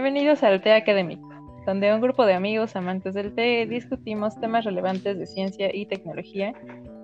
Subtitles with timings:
[0.00, 1.28] Bienvenidos al Té Académico,
[1.66, 6.52] donde un grupo de amigos amantes del té discutimos temas relevantes de ciencia y tecnología,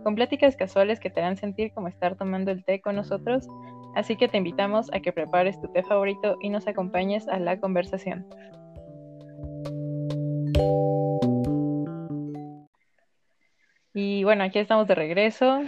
[0.04, 3.48] con pláticas casuales que te harán sentir como estar tomando el té con nosotros,
[3.96, 7.58] así que te invitamos a que prepares tu té favorito y nos acompañes a la
[7.58, 8.28] conversación.
[13.92, 15.62] Y bueno, aquí estamos de regreso.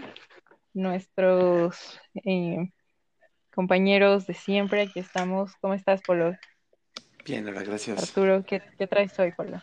[0.74, 2.70] Nuestros eh,
[3.52, 5.56] compañeros de siempre, aquí estamos.
[5.56, 6.32] ¿Cómo estás, Polo?
[7.26, 8.00] Bien, Laura, gracias.
[8.00, 9.60] Arturo, ¿qué, qué traes hoy, Polo?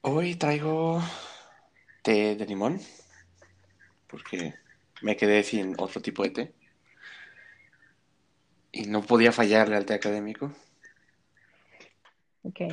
[0.00, 1.02] Hoy traigo
[2.02, 2.80] té de limón,
[4.08, 4.54] porque
[5.02, 6.54] me quedé sin otro tipo de té.
[8.72, 10.50] Y no podía fallarle al té académico,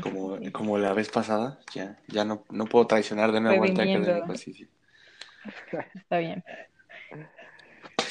[0.01, 1.59] como, como la vez pasada.
[1.75, 4.35] Ya, ya no, no puedo traicionar de nuevo al té académico.
[4.37, 4.69] Sí, sí.
[5.95, 6.41] Está bien.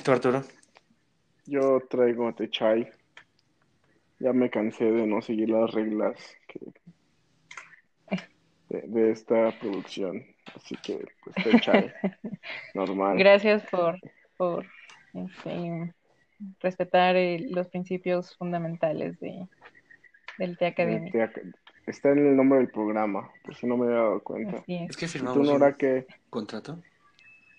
[0.05, 0.45] ¿Tú, Arturo?
[1.47, 3.00] Yo traigo té chai.
[4.21, 6.61] Ya me cansé de no seguir las reglas que-
[8.69, 10.25] de, de esta producción.
[10.55, 11.93] Así que, pues, chai.
[12.75, 13.19] Normal.
[13.19, 13.99] Gracias por,
[14.37, 14.67] por
[15.15, 15.93] este,
[16.61, 19.49] respetar eh, los principios fundamentales de,
[20.39, 21.19] del té académico.
[21.19, 21.55] Té ac-
[21.87, 24.59] Está en el nombre del programa, por si no me había dado cuenta.
[24.59, 24.91] Así es.
[24.91, 26.79] Es que ¿Y tú, firmamos Nora, un qué, contrato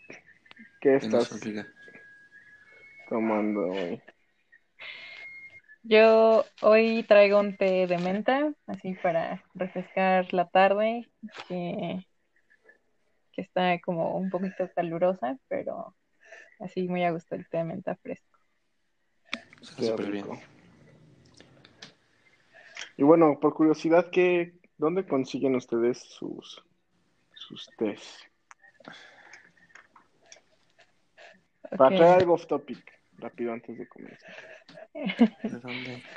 [0.10, 0.20] qué
[0.80, 1.42] que estás
[3.10, 4.02] tomando hoy?
[5.84, 11.10] Yo hoy traigo un té de menta, así para refrescar la tarde,
[11.48, 12.06] que,
[13.32, 15.96] que está como un poquito calurosa, pero
[16.60, 18.38] así muy a gusto el té de menta fresco.
[19.62, 20.26] Súper bien.
[20.26, 20.40] rico.
[22.98, 26.64] Y bueno, por curiosidad, ¿qué, ¿dónde consiguen ustedes sus,
[27.34, 28.30] sus tés?
[31.76, 32.84] Para traer algo off topic,
[33.18, 34.51] rápido antes de comenzar.
[34.94, 36.04] ¿De dónde?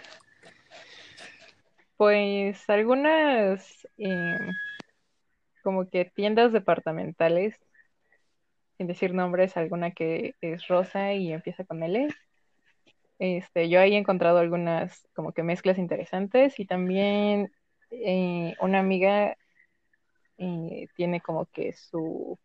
[1.97, 4.37] Pues algunas eh,
[5.63, 7.57] como que tiendas departamentales,
[8.77, 12.09] sin decir nombres, alguna que es rosa y empieza con L.
[13.21, 17.53] Este, yo ahí he encontrado algunas como que mezclas interesantes y también
[17.91, 19.37] eh, una amiga
[20.37, 22.37] eh, tiene como que su,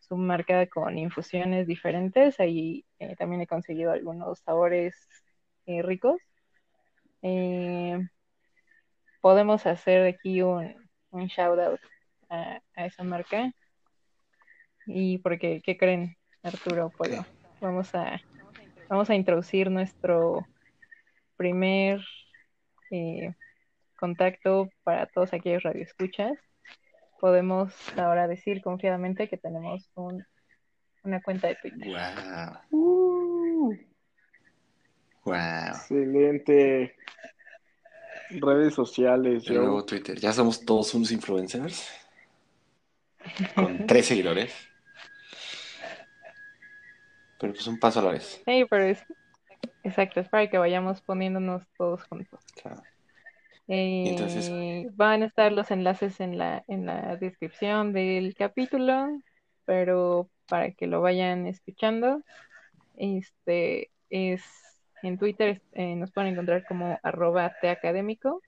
[0.00, 2.40] su marca con infusiones diferentes.
[2.40, 2.84] Ahí
[3.16, 4.96] también he conseguido algunos sabores
[5.68, 6.20] eh, ricos.
[7.22, 7.98] Eh,
[9.20, 10.74] podemos hacer aquí un,
[11.10, 11.80] un shout out
[12.30, 13.52] a, a esa marca.
[14.86, 16.90] Y porque, ¿qué creen, Arturo?
[16.98, 17.20] ¿Qué?
[17.60, 18.18] Vamos a,
[18.88, 20.46] vamos a introducir nuestro
[21.36, 22.00] primer
[22.90, 23.34] eh,
[23.98, 26.32] contacto para todos aquellos radioescuchas.
[27.20, 30.24] Podemos ahora decir confiadamente que tenemos un-
[31.02, 31.88] una cuenta de Twitter.
[31.88, 32.56] Wow.
[32.70, 33.17] Uh,
[35.28, 35.68] Wow.
[35.68, 36.94] excelente.
[38.30, 39.84] Redes sociales, El nuevo yo.
[39.86, 40.18] Twitter.
[40.18, 41.88] Ya somos todos unos influencers.
[43.54, 44.54] Con tres seguidores.
[47.40, 48.42] Pero pues un paso a la vez.
[48.44, 49.04] Sí, pero es
[49.84, 52.40] exacto, es para que vayamos poniéndonos todos juntos.
[52.60, 52.82] Claro.
[53.68, 54.50] Eh, entonces-
[54.96, 59.08] van a estar los enlaces en la, en la descripción del capítulo,
[59.64, 62.22] pero para que lo vayan escuchando,
[62.96, 64.42] este es
[65.02, 68.42] en Twitter eh, nos pueden encontrar como arroba teacadémico,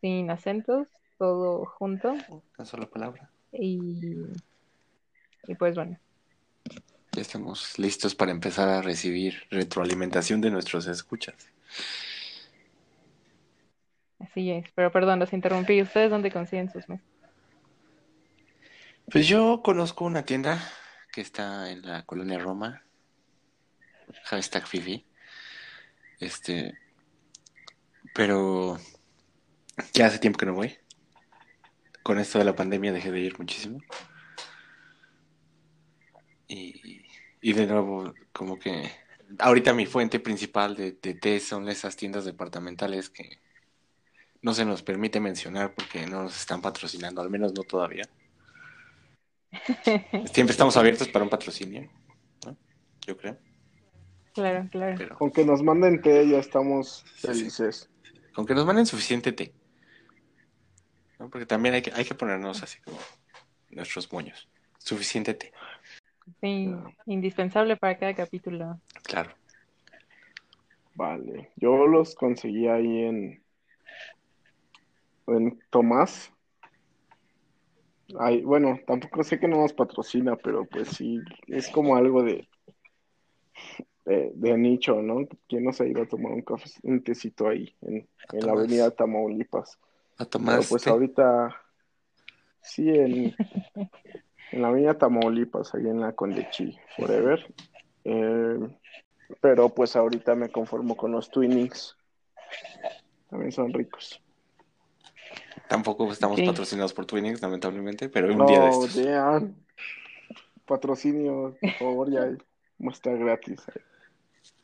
[0.00, 2.12] sin acentos, todo junto,
[2.58, 3.30] Una sola palabra.
[3.52, 4.14] y,
[5.46, 5.98] y pues bueno,
[7.12, 11.36] Ya estamos listos para empezar a recibir retroalimentación de nuestros escuchas.
[14.18, 14.66] así es.
[14.74, 15.80] Pero perdón, los interrumpí.
[15.82, 17.06] ¿Ustedes dónde consiguen sus mesas?
[19.10, 20.58] Pues yo conozco una tienda
[21.12, 22.82] que está en la colonia Roma.
[24.24, 25.06] Hashtag Fifi.
[26.20, 26.78] Este.
[28.14, 28.78] Pero
[29.92, 30.76] ya hace tiempo que no voy.
[32.02, 33.80] Con esto de la pandemia dejé de ir muchísimo.
[36.46, 37.04] Y,
[37.40, 38.90] y de nuevo, como que
[39.38, 43.40] ahorita mi fuente principal de, de té son esas tiendas departamentales que
[44.42, 48.04] no se nos permite mencionar porque no nos están patrocinando, al menos no todavía.
[50.32, 51.90] Siempre estamos abiertos para un patrocinio,
[52.44, 52.56] ¿no?
[53.06, 53.38] Yo creo.
[54.34, 54.96] Claro, claro.
[54.98, 57.26] Pero Con que nos manden té ya estamos Sí, sí.
[57.28, 57.90] felices.
[58.34, 59.54] con que nos manden suficiente té.
[61.20, 61.30] ¿no?
[61.30, 62.98] Porque también hay que, hay que ponernos así como
[63.70, 64.48] nuestros moños.
[64.78, 65.52] Suficiente té,
[66.40, 66.74] Sí,
[67.06, 68.80] indispensable para cada capítulo.
[69.04, 69.30] claro.
[70.96, 71.50] Vale.
[71.56, 73.42] Yo los conseguí ahí en,
[75.26, 76.30] en Tomás.
[78.20, 82.48] Ay, bueno, tampoco sé que no nos patrocina, pero pues sí, es como algo de,
[84.04, 85.26] de, de nicho, ¿no?
[85.48, 88.52] ¿Quién no se ha ido a tomar un café, un tecito ahí en, en la
[88.52, 89.78] avenida Tamaulipas?
[90.18, 90.66] ¿Lo Pero tomaste?
[90.68, 91.56] pues ahorita,
[92.60, 93.34] sí, en,
[94.52, 97.46] en la avenida Tamaulipas, ahí en la Condechi Forever.
[98.04, 98.58] Eh,
[99.40, 101.96] pero pues ahorita me conformo con los Twinings.
[103.30, 104.20] También son ricos.
[105.68, 109.02] Tampoco estamos patrocinados por Twinings, lamentablemente, pero un día de No, estos.
[109.02, 109.54] damn.
[110.66, 112.36] Patrocinio, por favor, ya hay
[112.78, 113.62] muestra gratis.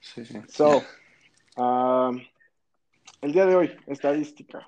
[0.01, 0.41] Sí, sí.
[0.49, 0.83] So,
[1.57, 2.11] ah,
[3.23, 4.67] el día de hoy, estadística.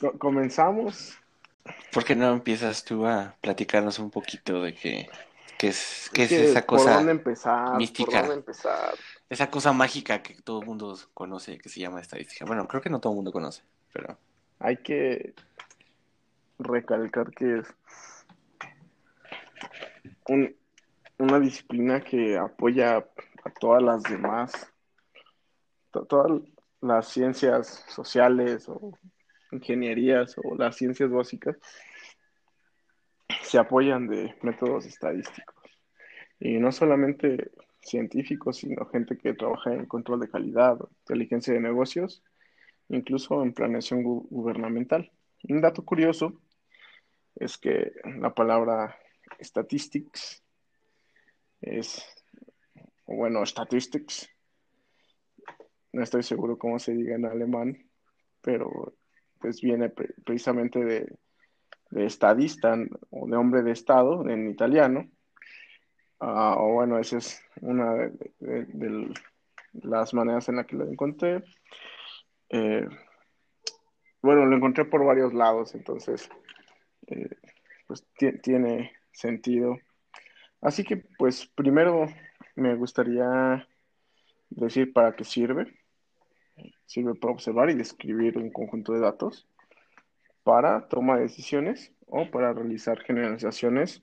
[0.00, 1.16] Co- comenzamos.
[1.92, 5.10] ¿Por qué no empiezas tú a platicarnos un poquito de qué,
[5.58, 7.76] qué es, qué es esa ¿Por cosa, dónde empezar?
[7.76, 8.10] mística.
[8.10, 8.94] ¿Por dónde empezar?
[9.28, 12.44] esa cosa mágica que todo el mundo conoce, que se llama estadística?
[12.44, 14.18] Bueno, creo que no todo el mundo conoce, pero
[14.58, 15.34] Hay que
[16.58, 17.66] recalcar que es
[20.28, 20.54] un-
[21.20, 24.52] una disciplina que apoya a todas las demás,
[25.90, 26.40] to- todas
[26.80, 28.98] las ciencias sociales o
[29.52, 31.56] ingenierías o las ciencias básicas
[33.42, 35.56] se apoyan de métodos estadísticos.
[36.38, 37.50] Y no solamente
[37.82, 42.22] científicos, sino gente que trabaja en control de calidad, inteligencia de negocios,
[42.88, 45.10] incluso en planeación gu- gubernamental.
[45.48, 46.40] Un dato curioso
[47.36, 48.96] es que la palabra
[49.40, 50.42] statistics
[51.60, 52.04] es,
[53.06, 54.28] bueno, statistics,
[55.92, 57.76] no estoy seguro cómo se diga en alemán,
[58.40, 58.94] pero
[59.40, 61.18] pues viene pre- precisamente de,
[62.04, 62.76] estadista
[63.10, 65.10] o de hombre de estado en italiano.
[66.20, 67.94] Ah, o bueno, esa es una
[68.38, 69.12] de,
[69.82, 71.42] las maneras en las que lo encontré.
[72.50, 72.86] Eh,
[74.22, 76.28] bueno, lo encontré por varios lados, entonces
[77.06, 77.30] eh,
[77.86, 79.78] pues ti- tiene sentido.
[80.60, 82.06] Así que pues primero
[82.54, 83.66] me gustaría
[84.50, 85.74] decir para qué sirve.
[86.84, 89.48] Sirve para observar y describir un conjunto de datos,
[90.42, 94.02] para toma de decisiones o para realizar generalizaciones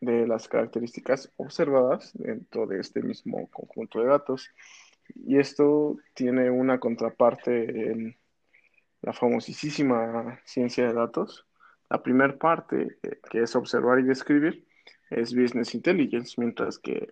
[0.00, 4.50] de las características observadas dentro de este mismo conjunto de datos.
[5.14, 8.16] Y esto tiene una contraparte en
[9.02, 11.46] la famosísima ciencia de datos.
[11.90, 14.64] La primera parte, eh, que es observar y describir,
[15.10, 17.10] es Business Intelligence, mientras que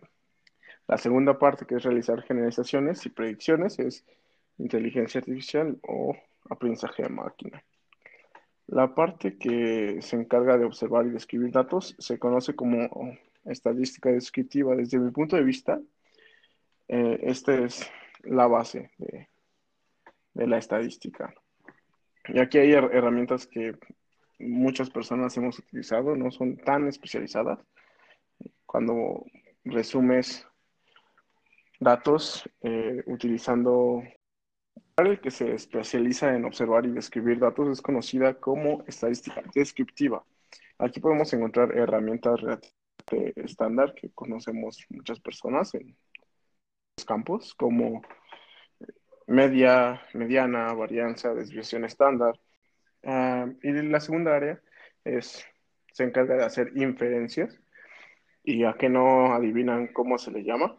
[0.87, 4.05] la segunda parte, que es realizar generalizaciones y predicciones, es
[4.57, 6.17] inteligencia artificial o
[6.49, 7.63] aprendizaje de máquina.
[8.69, 14.77] La parte que se encarga de observar y describir datos se conoce como estadística descriptiva.
[14.77, 15.81] Desde mi punto de vista,
[16.89, 17.91] eh, esta es
[18.23, 19.29] la base de,
[20.47, 21.35] la estadística.
[22.29, 23.75] Y aquí hay her- herramientas que
[24.39, 27.59] muchas personas hemos utilizado, no son tan especializadas.
[28.69, 29.25] Cuando
[29.65, 30.47] resumes
[31.81, 34.03] datos eh, utilizando
[34.99, 40.23] el que se especializa en observar y describir datos es conocida como estadística descriptiva.
[40.79, 45.97] Aquí podemos encontrar herramientas relativamente estándar que conocemos muchas personas en
[46.99, 48.03] los campos, como
[49.27, 52.39] media, mediana, varianza, desviación estándar.
[53.03, 54.61] Ah, y la segunda área
[55.05, 55.43] es,
[55.95, 57.59] se encarga de hacer inferencias.
[58.51, 60.75] ¿Y a qué no adivinan cómo se le llama?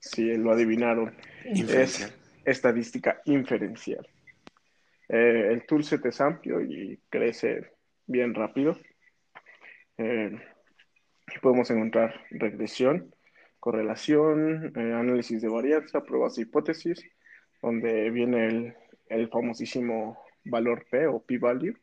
[0.00, 1.14] Si lo adivinaron,
[1.44, 2.10] es
[2.42, 4.08] estadística inferencial.
[5.10, 7.72] Eh, el toolset es amplio y crece
[8.06, 8.78] bien rápido.
[9.98, 10.40] Eh,
[11.42, 13.14] podemos encontrar regresión,
[13.60, 17.04] correlación, eh, análisis de varianza, pruebas de hipótesis,
[17.60, 18.74] donde viene el,
[19.10, 21.76] el famosísimo valor P o p-value.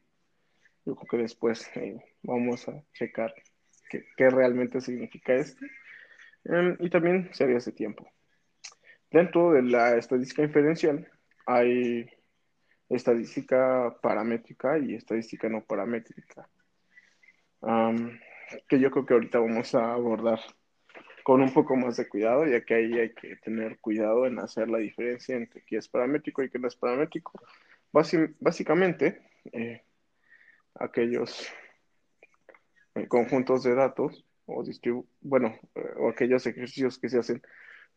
[0.86, 3.32] Yo creo que después eh, vamos a checar
[3.90, 5.66] qué, qué realmente significa esto.
[6.46, 8.08] Eh, y también series de tiempo.
[9.12, 11.08] Dentro de la estadística inferencial
[11.46, 12.10] hay
[12.90, 16.48] estadística paramétrica y estadística no paramétrica,
[17.62, 18.12] um,
[18.68, 20.40] que yo creo que ahorita vamos a abordar
[21.24, 24.70] con un poco más de cuidado, ya que ahí hay que tener cuidado en hacer
[24.70, 27.32] la diferencia entre qué es paramétrico y qué no es paramétrico.
[27.92, 29.82] Basi- básicamente, eh,
[30.76, 31.52] aquellos
[33.08, 34.64] conjuntos de datos o
[35.22, 37.42] bueno, eh, o aquellos ejercicios que se hacen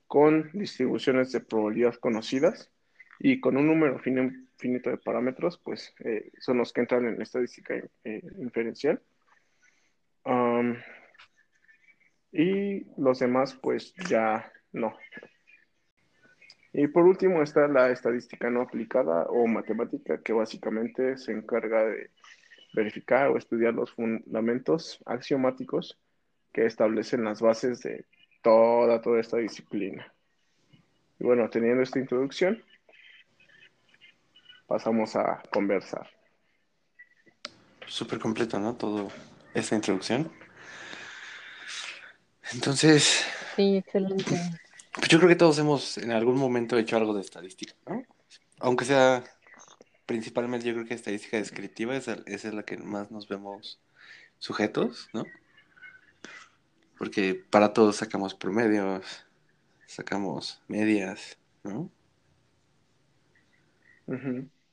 [0.07, 2.71] con distribuciones de probabilidad conocidas
[3.19, 7.21] y con un número fin- finito de parámetros, pues eh, son los que entran en
[7.21, 7.75] estadística
[8.05, 9.00] eh, inferencial.
[12.31, 14.97] Y los demás, pues ya no.
[16.73, 22.11] Y por último está la estadística no aplicada o matemática, que básicamente se encarga de
[22.73, 25.99] verificar o estudiar los fundamentos axiomáticos
[26.53, 28.07] que establecen las bases de
[28.43, 30.13] toda, toda esta disciplina.
[31.19, 32.63] Y bueno, teniendo esta introducción,
[34.67, 36.09] pasamos a conversar.
[37.87, 38.75] Súper completo, ¿no?
[38.77, 39.11] Todo
[39.55, 40.31] esta introducción.
[42.53, 44.37] Entonces, Sí, excelente.
[44.93, 48.03] pues yo creo que todos hemos en algún momento hecho algo de estadística, ¿no?
[48.61, 49.25] Aunque sea
[50.09, 53.81] principalmente yo creo que estadística descriptiva es, el- esa es la que más nos vemos
[54.41, 55.25] sujetos, ¿no?
[56.99, 59.27] Porque para todos sacamos promedios,
[59.87, 61.91] sacamos medias, ¿no?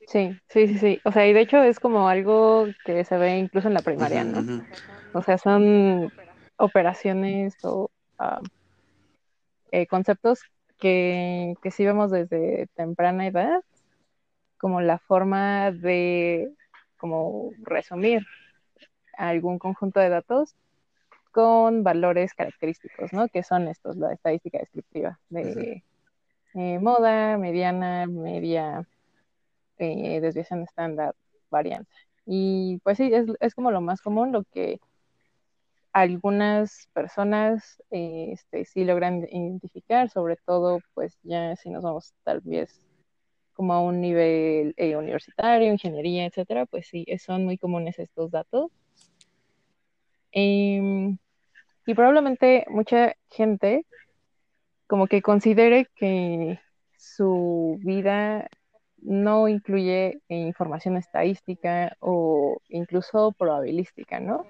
[0.08, 1.00] Sí, sí, sí, sí.
[1.04, 4.24] O sea, y de hecho es como algo que se ve incluso en la primaria,
[4.24, 4.44] ¿no?
[5.12, 6.12] O sea, son
[6.58, 8.40] operaciones o ah,
[9.72, 10.40] eh, conceptos
[10.78, 13.60] que, que sí vemos desde temprana edad,
[14.58, 16.52] como la forma de
[16.96, 18.26] como resumir
[19.16, 20.56] algún conjunto de datos
[21.32, 23.28] con valores característicos, ¿no?
[23.28, 25.84] Que son estos, la estadística descriptiva de
[26.54, 28.88] eh, moda, mediana, media,
[29.78, 31.14] eh, desviación estándar,
[31.50, 31.92] varianza.
[32.24, 34.80] Y pues sí, es, es como lo más común, lo que
[35.92, 42.40] algunas personas eh, este, sí logran identificar, sobre todo pues ya si nos vamos tal
[42.40, 42.85] vez
[43.56, 48.70] como a un nivel eh, universitario, ingeniería, etcétera, pues sí, son muy comunes estos datos.
[50.30, 51.16] Em,
[51.86, 53.86] y probablemente mucha gente
[54.86, 56.60] como que considere que
[56.98, 58.48] su vida
[58.98, 64.44] no incluye información estadística o incluso probabilística, ¿no?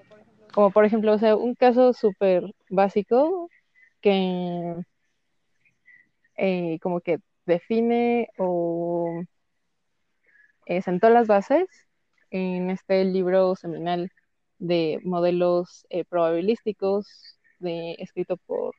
[0.53, 3.49] Como por ejemplo, o sea, un caso súper básico
[4.01, 4.75] que
[6.37, 9.23] eh, como que define o
[10.67, 11.67] eh, sentó las bases
[12.31, 14.11] en este libro seminal
[14.59, 18.75] de modelos eh, probabilísticos escrito por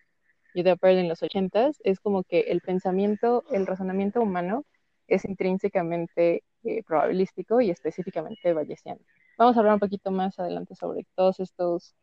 [0.54, 4.66] Judah Pearl en los ochentas, es como que el pensamiento, el razonamiento humano
[5.08, 9.00] es intrínsecamente eh, probabilístico y específicamente bayesiano.
[9.38, 11.96] Vamos a hablar un poquito más adelante sobre todos estos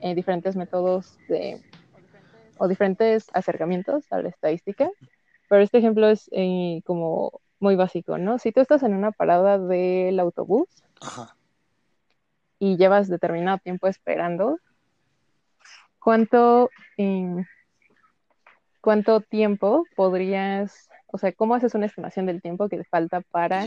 [0.00, 1.60] eh, diferentes métodos de,
[2.58, 4.90] o diferentes acercamientos a la estadística,
[5.52, 8.38] pero este ejemplo es eh, como muy básico, ¿no?
[8.38, 10.66] Si tú estás en una parada del autobús
[10.98, 11.36] Ajá.
[12.58, 14.58] y llevas determinado tiempo esperando,
[15.98, 17.44] ¿cuánto, eh,
[18.80, 23.66] cuánto tiempo podrías, o sea, cómo haces una estimación del tiempo que te falta para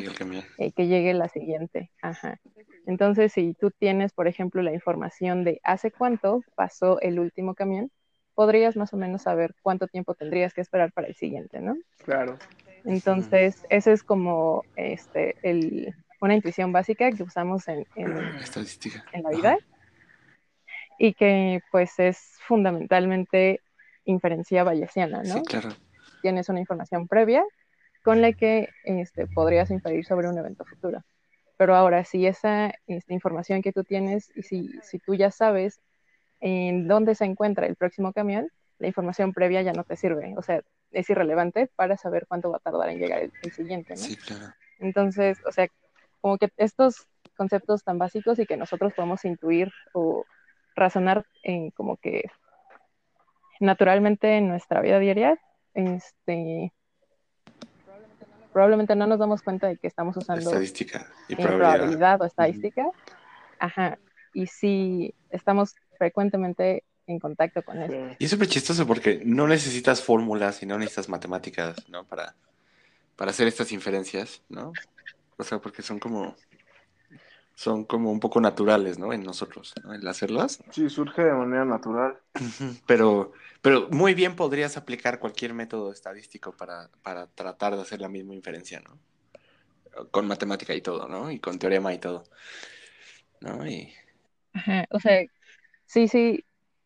[0.57, 1.91] eh, que llegue la siguiente?
[2.01, 2.39] Ajá.
[2.87, 7.91] Entonces, si tú tienes, por ejemplo, la información de hace cuánto pasó el último camión,
[8.35, 11.75] podrías más o menos saber cuánto tiempo tendrías que esperar para el siguiente, ¿no?
[12.03, 12.37] Claro.
[12.83, 19.03] Entonces, ese es como este, el, una intuición básica que usamos en, en, Estadística.
[19.11, 19.37] en la Ajá.
[19.37, 19.57] vida
[20.99, 23.61] y que pues es fundamentalmente
[24.05, 25.35] inferencia bayesiana, ¿no?
[25.35, 25.69] Sí, claro.
[26.21, 27.43] Tienes una información previa
[28.03, 31.03] con la que este, podrías inferir sobre un evento futuro.
[31.57, 35.81] Pero ahora, si esa este, información que tú tienes y si, si tú ya sabes
[36.39, 38.49] en dónde se encuentra el próximo camión,
[38.79, 40.33] la información previa ya no te sirve.
[40.37, 40.61] O sea,
[40.91, 44.01] es irrelevante para saber cuánto va a tardar en llegar el, el siguiente, ¿no?
[44.01, 44.53] Sí, claro.
[44.79, 45.67] Entonces, o sea,
[46.21, 50.25] como que estos conceptos tan básicos y que nosotros podemos intuir o
[50.75, 52.23] razonar en como que
[53.59, 55.39] naturalmente en nuestra vida diaria,
[55.73, 56.73] este,
[58.51, 61.73] probablemente no nos damos cuenta de que estamos usando Estadística y probabilidad.
[61.73, 62.89] probabilidad o estadística.
[63.59, 63.97] Ajá.
[64.33, 68.15] Y si estamos frecuentemente en contacto con eso.
[68.19, 72.05] Y es súper chistoso porque no necesitas fórmulas y no necesitas matemáticas, ¿no?
[72.05, 72.35] Para,
[73.15, 74.73] para hacer estas inferencias, ¿no?
[75.37, 76.35] O sea, porque son como,
[77.53, 79.13] son como un poco naturales, ¿no?
[79.13, 79.93] En nosotros, ¿no?
[79.93, 80.63] El hacerlas.
[80.71, 82.17] Sí, surge de manera natural.
[82.87, 88.09] Pero, pero muy bien podrías aplicar cualquier método estadístico para, para tratar de hacer la
[88.09, 88.99] misma inferencia, ¿no?
[90.11, 91.31] Con matemática y todo, ¿no?
[91.31, 92.23] Y con teorema y todo.
[93.41, 93.65] ¿No?
[93.67, 93.93] Y
[94.53, 94.85] Ajá.
[94.89, 95.25] O sea,
[95.85, 96.45] sí, sí,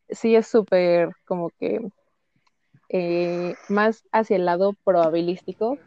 [0.10, 1.80] sí es súper como que
[2.90, 5.78] eh, más hacia el lado probabilístico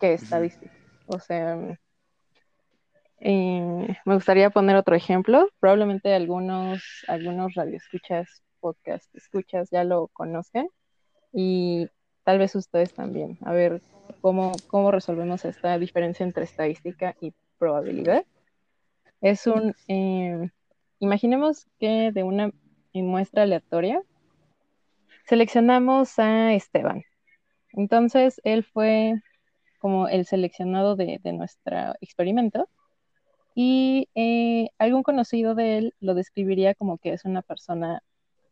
[0.00, 0.72] que estadístico.
[1.06, 1.78] O sea,
[3.18, 5.48] eh, me gustaría poner otro ejemplo.
[5.60, 10.68] Probablemente algunos, algunos radioescuchas, podcast escuchas ya lo conozcan
[11.32, 11.88] y
[12.24, 13.38] tal vez ustedes también.
[13.42, 13.82] A ver
[14.20, 18.24] cómo, cómo resolvemos esta diferencia entre estadística y probabilidad.
[19.20, 20.50] Es un, eh,
[21.00, 22.52] imaginemos que de una
[22.94, 24.00] muestra aleatoria
[25.26, 27.02] seleccionamos a Esteban.
[27.72, 29.14] Entonces, él fue
[29.80, 32.68] como el seleccionado de, de nuestro experimento
[33.54, 38.02] y eh, algún conocido de él lo describiría como que es una persona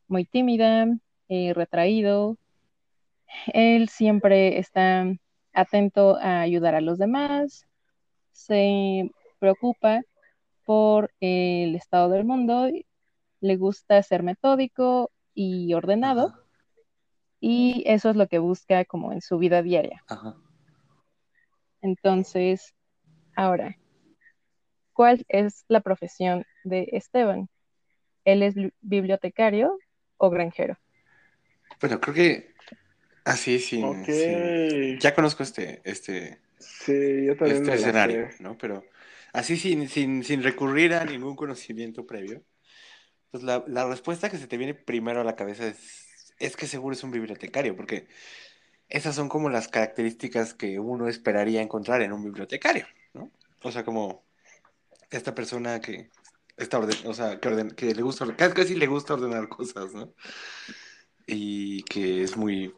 [0.08, 0.86] muy tímida,
[1.28, 2.36] eh, retraído.
[3.52, 5.06] Él siempre está
[5.52, 7.66] atento a ayudar a los demás,
[8.32, 10.02] se preocupa
[10.68, 12.68] por el estado del mundo,
[13.40, 16.40] le gusta ser metódico y ordenado, Ajá.
[17.40, 20.04] y eso es lo que busca como en su vida diaria.
[20.08, 20.36] Ajá.
[21.80, 22.74] Entonces,
[23.34, 23.78] ahora,
[24.92, 27.48] ¿cuál es la profesión de Esteban?
[28.26, 29.78] ¿Él es bli- bibliotecario
[30.18, 30.76] o granjero?
[31.80, 32.54] Bueno, creo que
[33.24, 34.04] así sin, Ok.
[34.04, 38.42] sin- ya conozco este, este, Sí, yo también este escenario, sé.
[38.42, 38.58] ¿no?
[38.58, 38.84] Pero
[39.32, 42.42] así sin, sin, sin recurrir a ningún conocimiento previo,
[43.30, 46.66] pues la, la respuesta que se te viene primero a la cabeza es, es que
[46.66, 48.08] seguro es un bibliotecario, porque
[48.88, 53.30] esas son como las características que uno esperaría encontrar en un bibliotecario, ¿no?
[53.62, 54.24] O sea, como
[55.10, 56.10] esta persona que
[56.56, 60.14] está orden, o sea, que, orden- que le gusta, casi, le gusta ordenar cosas, ¿no?
[61.26, 62.74] Y que es muy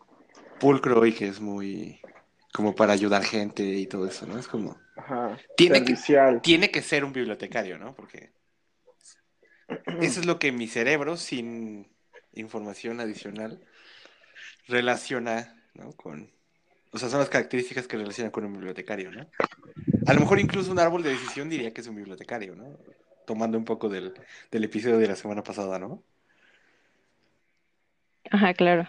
[0.59, 2.00] pulcro y que es muy
[2.52, 4.38] como para ayudar gente y todo eso, ¿no?
[4.38, 5.38] Es como Ajá.
[5.57, 5.97] Tiene que-
[6.42, 7.95] tiene que ser un bibliotecario, ¿no?
[7.95, 8.30] Porque
[10.00, 11.88] eso es lo que mi cerebro, sin
[12.35, 13.61] información adicional,
[14.69, 15.92] relaciona, ¿no?
[15.92, 16.30] Con,
[16.92, 19.26] o sea, son las características que relaciona con un bibliotecario, ¿no?
[20.07, 22.78] A lo mejor incluso un árbol de decisión diría que es un bibliotecario, ¿no?
[23.26, 24.14] Tomando un poco del,
[24.50, 26.02] del episodio de la semana pasada, ¿no?
[28.30, 28.87] Ajá, claro.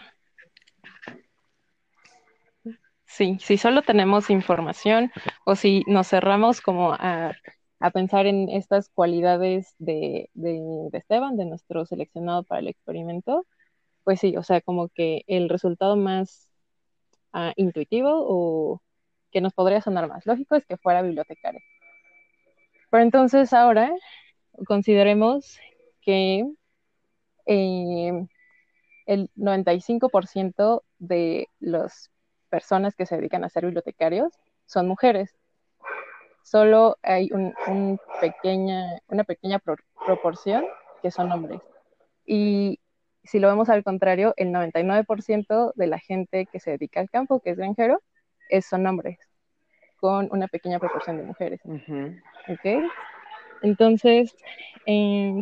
[3.11, 5.11] Sí, si solo tenemos información
[5.45, 7.33] o si nos cerramos como a,
[7.79, 13.45] a pensar en estas cualidades de, de, de Esteban, de nuestro seleccionado para el experimento,
[14.05, 16.49] pues sí, o sea, como que el resultado más
[17.33, 18.81] ah, intuitivo o
[19.31, 21.59] que nos podría sonar más lógico es que fuera bibliotecario.
[22.89, 23.91] Pero entonces ahora
[24.67, 25.59] consideremos
[26.01, 26.45] que
[27.45, 28.27] eh,
[29.05, 32.09] el 95% de las
[32.51, 34.31] personas que se dedican a ser bibliotecarios
[34.67, 35.35] son mujeres.
[36.43, 40.65] Solo hay un, un pequeña, una pequeña pro proporción
[41.01, 41.61] que son hombres.
[42.25, 42.79] Y
[43.23, 47.39] si lo vemos al contrario, el 99% de la gente que se dedica al campo,
[47.39, 48.01] que es granjero,
[48.49, 49.17] es, son hombres,
[49.97, 51.61] con una pequeña proporción de mujeres.
[51.63, 52.15] Ujú.
[52.49, 52.83] ¿Ok?
[53.61, 54.35] Entonces,
[54.85, 55.41] eh,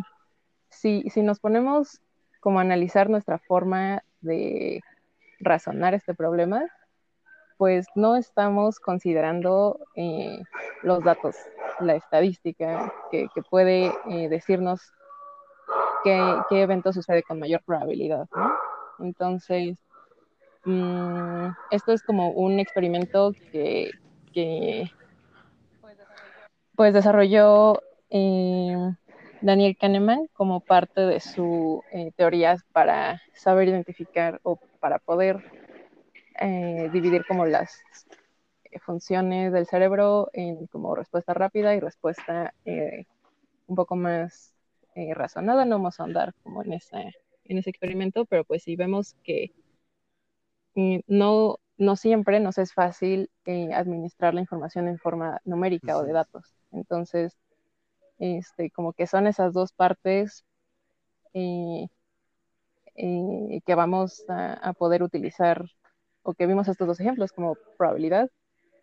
[0.70, 2.02] si, si nos ponemos
[2.40, 4.82] como a analizar nuestra forma de
[5.40, 6.66] razonar este problema,
[7.60, 10.42] pues no estamos considerando eh,
[10.82, 11.36] los datos,
[11.82, 14.94] la estadística que, puede eh, decirnos
[16.06, 18.30] qué, evento sucede con mayor probabilidad.
[19.00, 19.78] Entonces,
[20.64, 23.92] mmm, esto es como un experimento que,
[26.78, 28.96] pues desarrolló eh,
[29.42, 35.59] Daniel Kahneman como parte de su eh, teoría para saber identificar o para poder
[36.40, 37.82] eh, dividir como las
[38.82, 43.06] funciones del cerebro en como respuesta rápida y respuesta eh,
[43.68, 44.54] un poco más
[44.96, 45.66] eh, razonada.
[45.66, 49.52] No vamos a andar como en, esa, en ese experimento, pero pues sí vemos que
[50.76, 53.30] mm, no, no siempre nos es fácil
[53.74, 56.54] administrar la información en forma numérica o de datos.
[56.72, 57.38] Entonces,
[58.20, 60.46] este, como que son esas dos partes
[61.34, 61.88] eh,
[62.96, 65.66] eh, que vamos a, a, poder utilizar
[66.30, 68.30] o que vimos estos dos ejemplos como probabilidad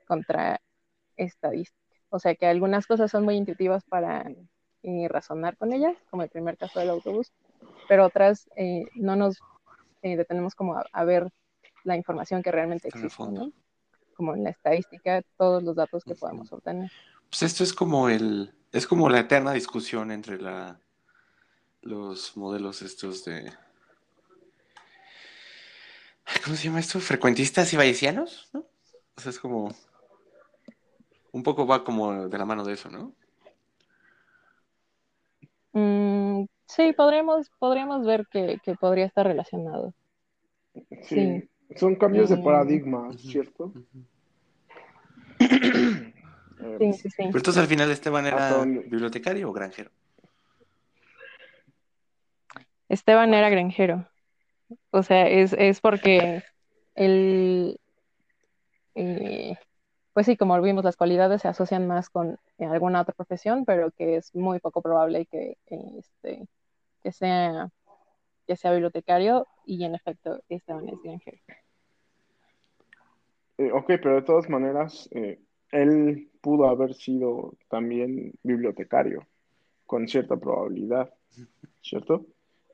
[0.08, 0.60] contra
[1.16, 1.80] estadística.
[2.10, 4.28] O sea que algunas cosas son muy intuitivas para
[4.82, 7.32] eh, razonar con ellas, como el primer caso del autobús,
[7.88, 9.38] pero otras eh, no nos
[10.02, 11.28] detenemos como a, a, ver
[11.82, 13.52] la información que realmente existe, ¿no?
[14.14, 16.90] Como en la estadística, todos los datos que podemos obtener.
[17.28, 20.80] Pues esto es como el, es como la eterna discusión entre la,
[21.82, 23.52] los modelos estos de,
[26.44, 27.00] ¿cómo se llama esto?
[27.00, 28.66] Frecuentistas y bayesianos, ¿no?
[29.16, 29.74] O sea, es como,
[31.32, 33.12] un poco va como de la mano de eso, ¿no?
[35.72, 39.92] Mm, sí, podríamos, podríamos ver que, que, podría estar relacionado.
[41.02, 41.48] Sí, sí.
[41.76, 43.18] son cambios de paradigma, uh -huh.
[43.18, 43.72] ¿cierto?
[46.78, 47.16] Sí, sí, sí.
[47.18, 49.90] Pero entonces al final Esteban era bibliotecario o granjero.
[52.88, 54.08] Esteban era granjero.
[54.90, 56.42] O sea, es, es porque
[56.94, 57.78] él,
[58.94, 59.56] eh,
[60.12, 64.16] pues sí, como vimos, las cualidades se asocian más con alguna otra profesión, pero que
[64.16, 66.48] es muy poco probable que, este,
[67.02, 67.68] que, sea,
[68.46, 71.38] que sea bibliotecario y en efecto Esteban es granjero.
[73.58, 79.26] Eh, ok, pero de todas maneras, eh, él pudo haber sido también bibliotecario,
[79.86, 81.12] con cierta probabilidad,
[81.82, 82.26] ¿cierto?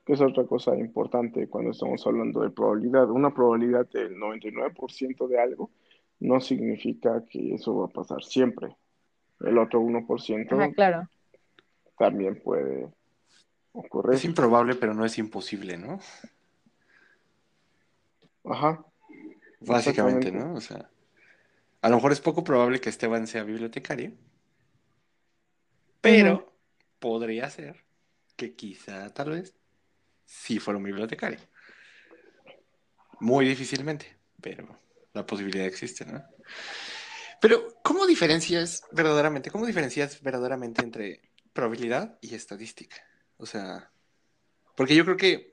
[0.05, 3.09] Que es otra cosa importante cuando estamos hablando de probabilidad.
[3.09, 5.71] Una probabilidad del 99% de algo
[6.19, 8.75] no significa que eso va a pasar siempre.
[9.39, 11.09] El otro 1% Ajá, claro.
[11.97, 12.87] también puede
[13.71, 14.15] ocurrir.
[14.15, 15.99] Es improbable, pero no es imposible, ¿no?
[18.45, 18.85] Ajá,
[19.65, 20.31] Básicamente.
[20.31, 20.53] ¿no?
[20.53, 20.89] O sea,
[21.81, 24.11] a lo mejor es poco probable que Esteban sea bibliotecario,
[26.01, 26.53] pero
[26.99, 27.83] podría ser
[28.35, 29.55] que quizá, tal vez,
[30.33, 31.39] sí fuera un bibliotecario.
[33.19, 34.79] Muy difícilmente, pero
[35.13, 36.23] la posibilidad existe, ¿no?
[37.39, 41.21] Pero, ¿cómo diferencias verdaderamente, cómo diferencias verdaderamente entre
[41.53, 42.97] probabilidad y estadística?
[43.37, 43.91] O sea,
[44.75, 45.51] porque yo creo que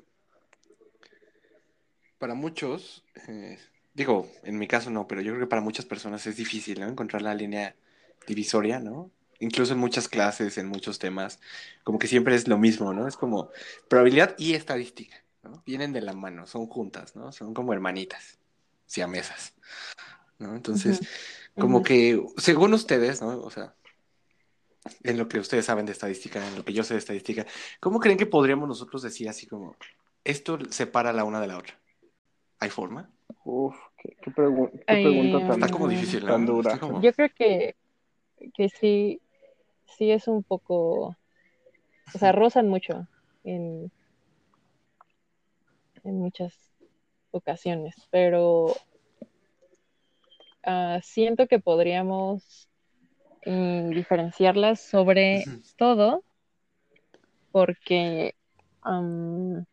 [2.19, 3.59] para muchos, eh,
[3.95, 6.89] digo, en mi caso no, pero yo creo que para muchas personas es difícil, ¿no?
[6.89, 7.77] Encontrar la línea
[8.27, 9.11] divisoria, ¿no?
[9.41, 11.41] Incluso en muchas clases, en muchos temas,
[11.83, 13.09] como que siempre es lo mismo, ¿no?
[13.09, 13.51] Es como
[13.89, 15.63] probabilidad y estadística, ¿no?
[15.67, 17.33] Vienen de la mano, son juntas, ¿no?
[17.33, 18.39] Son como hermanitas,
[18.87, 19.55] siamesas,
[20.39, 20.55] ¿no?
[20.55, 21.01] Entonces,
[21.59, 23.41] como que, según ustedes, ¿no?
[23.41, 23.75] O sea,
[25.03, 27.47] en lo que ustedes saben de estadística, en lo que yo sé de estadística,
[27.81, 29.75] ¿cómo creen que podríamos nosotros decir así como,
[30.23, 31.79] esto separa la una de la otra?
[32.59, 33.11] ¿Hay forma?
[33.45, 36.53] uf, qué, qué pregu- qué Ay, pregunta tan, Está como difícil, tan ¿no?
[36.53, 36.73] dura.
[36.73, 37.01] Está como...
[37.01, 37.75] Yo creo que,
[38.55, 39.21] que sí,
[39.97, 41.17] sí es un poco,
[42.15, 43.07] o sea, rozan mucho
[43.45, 43.91] en,
[46.05, 46.55] en muchas
[47.33, 48.75] ocasiones, pero
[50.65, 52.69] ah, siento que podríamos
[53.47, 55.45] mm, diferenciarlas sobre
[55.77, 56.23] todo
[57.53, 58.35] porque
[58.83, 59.65] am,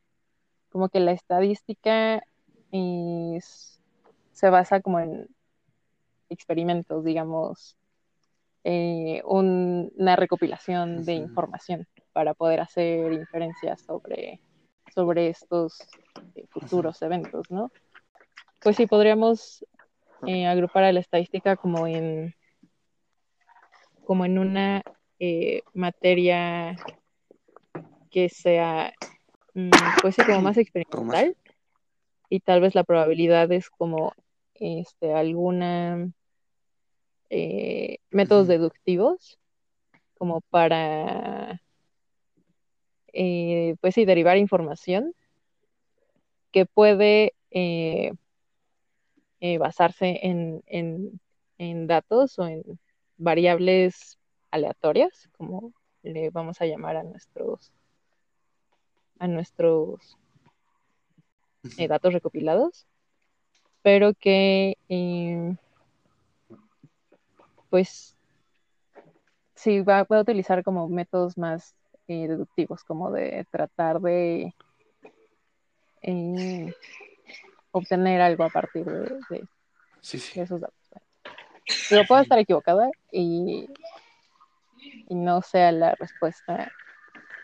[0.71, 2.23] como que la estadística
[2.71, 3.79] es-
[4.31, 5.27] se basa como en
[6.29, 7.75] experimentos, digamos,
[8.69, 14.41] eh, un- una recopilación de información para poder hacer inferencias sobre,
[14.93, 15.77] sobre estos
[16.35, 17.71] eh, futuros eventos, ¿no?
[18.61, 19.65] Pues sí, podríamos
[20.25, 22.35] eh, agrupar a la estadística como en,
[24.03, 24.83] como en una
[25.73, 26.75] materia
[28.11, 28.91] que sea,
[29.53, 29.69] mm,
[30.01, 30.57] pues sí, como más ¿Cómo más?
[30.57, 31.37] experimental
[32.29, 34.11] y tal vez la probabilidad es como
[34.55, 36.11] este, alguna
[37.29, 39.39] eh, métodos deductivos
[40.17, 41.61] como para,
[43.13, 45.13] eh, pues sí, derivar información
[46.51, 48.11] que puede eh,
[49.59, 51.19] basarse en, en,
[51.57, 52.63] en datos o en
[53.17, 54.17] variables
[54.51, 57.71] aleatorias, como le vamos a llamar a nuestros,
[59.19, 60.17] a nuestros
[61.77, 62.87] eh, datos recopilados,
[63.81, 65.55] pero que eh,
[67.69, 68.15] pues
[69.55, 71.75] sí va, va a utilizar como métodos más
[72.07, 74.53] eh, deductivos, como de tratar de
[76.01, 76.73] eh,
[77.71, 79.47] obtener algo a partir de, de-
[80.01, 80.39] Sí, sí.
[80.39, 80.77] de esos datos.
[81.89, 83.67] Digo, puedo estar equivocada y,
[85.07, 86.71] y no sea la respuesta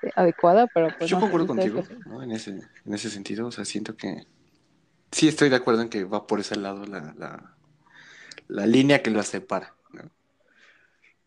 [0.02, 2.02] eh, adecuada, pero pues Yo no concuerdo ¿ustedes qué contigo?
[2.06, 2.24] ¿no?
[2.24, 2.52] En ese,
[2.86, 4.26] en ese sentido, o sea, siento que
[5.12, 7.58] sí estoy de acuerdo en que va por ese lado la, la,
[8.48, 9.76] la línea que lo separa.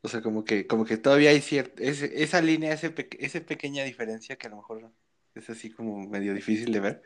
[0.02, 3.40] O sea, como que, como que todavía hay cierta, ese- esa línea, ese, pe- esa
[3.40, 4.92] pequeña diferencia que a lo mejor
[5.35, 7.02] es así como medio difícil de ver,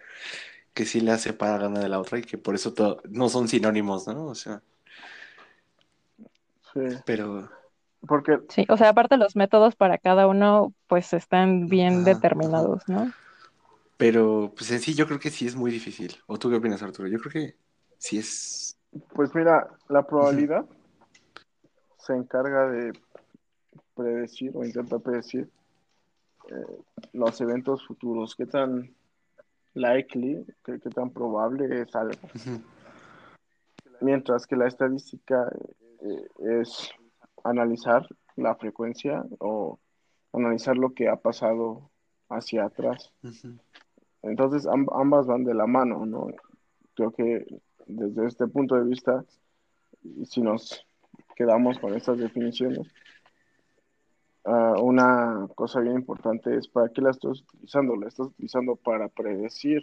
[0.75, 3.29] que sí la separa la una de la otra y que por eso todo, no
[3.31, 4.27] son sinónimos, ¿no?
[4.27, 4.63] O sea,
[6.73, 7.49] Sí, pero,
[8.07, 12.71] porque, Sí, o sea, aparte los métodos para cada uno pues están bien ajá, ajá.
[12.71, 13.15] determinados, ¿no?
[13.97, 16.17] Pero, pues en sí yo creo que sí es muy difícil.
[16.27, 17.09] ¿O tú qué opinas, Arturo?
[17.09, 17.57] Yo creo que
[17.99, 18.79] sí es...
[19.15, 20.65] pues mira, la probabilidad
[22.01, 22.93] se encarga de
[23.95, 25.49] predecir o intentar predecir
[26.51, 26.79] eh,
[27.13, 28.95] los eventos futuros, qué tan
[29.75, 32.19] likely, qué, qué tan probable es algo.
[34.01, 35.51] Mientras que la estadística
[36.01, 36.91] eh, es
[37.45, 39.79] analizar la frecuencia o
[40.33, 41.91] analizar lo que ha pasado
[42.29, 43.13] hacia atrás.
[44.23, 46.29] Entonces amb- ambas van de la mano, ¿no?
[46.95, 47.47] Creo que
[47.87, 49.25] desde este punto de vista,
[50.25, 50.87] si nos
[51.41, 52.87] quedamos con estas definiciones,
[54.45, 57.97] uh, una cosa bien importante es para qué la estás utilizando.
[57.97, 59.83] La estás utilizando para predecir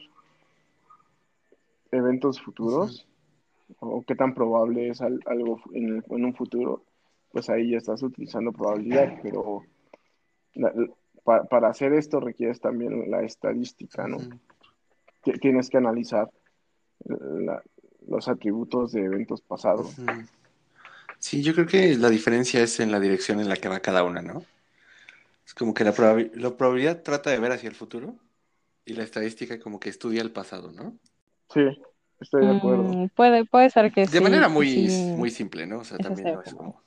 [1.91, 3.07] eventos futuros
[3.79, 6.83] o qué tan probable es al- algo en, el- en un futuro,
[7.31, 9.63] pues ahí ya estás utilizando probabilidad, pero
[10.53, 10.89] la- la-
[11.23, 14.17] pa- para hacer esto requieres también la estadística, ¿no?
[15.41, 16.29] Tienes que analizar
[17.05, 17.63] la-
[18.07, 19.97] los atributos de eventos pasados.
[21.19, 24.03] Sí, yo creo que la diferencia es en la dirección en la que va cada
[24.03, 24.43] una, ¿no?
[25.45, 25.91] Es como que la,
[26.35, 28.15] la probabilidad trata de ver hacia el futuro
[28.85, 30.97] y la estadística como que estudia el pasado, ¿no?
[31.53, 31.61] Sí,
[32.19, 32.83] estoy de acuerdo.
[32.93, 34.23] Mm, puede, puede ser que De sí.
[34.23, 35.13] manera muy, sí.
[35.15, 35.79] muy simple, ¿no?
[35.79, 36.83] O sea, Eso también no es como-.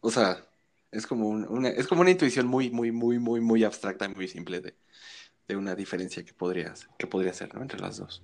[0.00, 0.44] O sea,
[0.92, 4.14] es como un- una, es como una intuición muy, muy, muy, muy, muy abstracta y
[4.14, 4.74] muy simple de,
[5.48, 7.62] de una diferencia que podrías, que podría ser, ¿no?
[7.62, 8.22] Entre las dos.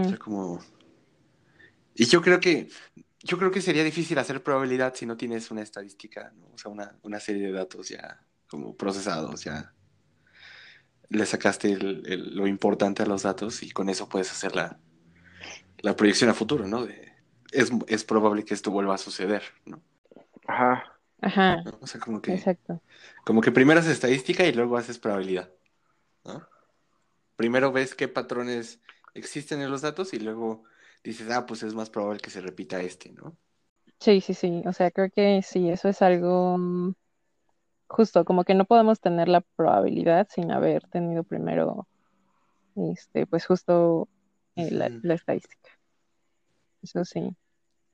[0.00, 0.60] O sea, como...
[1.94, 2.68] Y yo creo que,
[3.20, 6.46] yo creo que sería difícil hacer probabilidad si no tienes una estadística, ¿no?
[6.54, 9.72] O sea, una, una serie de datos ya como procesados, ya
[11.08, 14.78] le sacaste el- el- lo importante a los datos y con eso puedes hacer la,
[15.78, 16.86] la proyección a futuro, ¿no?
[16.86, 17.12] De,
[17.50, 19.82] es, es probable que esto vuelva a suceder, ¿no?
[20.46, 20.98] Ajá.
[21.20, 21.78] Ajá, ¿No?
[21.80, 22.82] O sea, como que, exacto.
[23.24, 25.50] como que primero haces estadística y luego haces probabilidad,
[26.24, 26.48] ¿no?
[27.36, 28.80] Primero ves qué patrones
[29.14, 30.64] existen en los datos y luego
[31.04, 33.36] dices, ah, pues es más probable que se repita este, ¿no?
[33.98, 34.62] Sí, sí, sí.
[34.66, 36.94] O sea, creo que sí, eso es algo mm,
[37.92, 41.86] justo, como que no podemos tener la probabilidad sin haber tenido primero,
[42.74, 44.08] este, pues justo
[44.56, 45.70] eh, la, estadística.
[46.82, 47.36] Eso sí,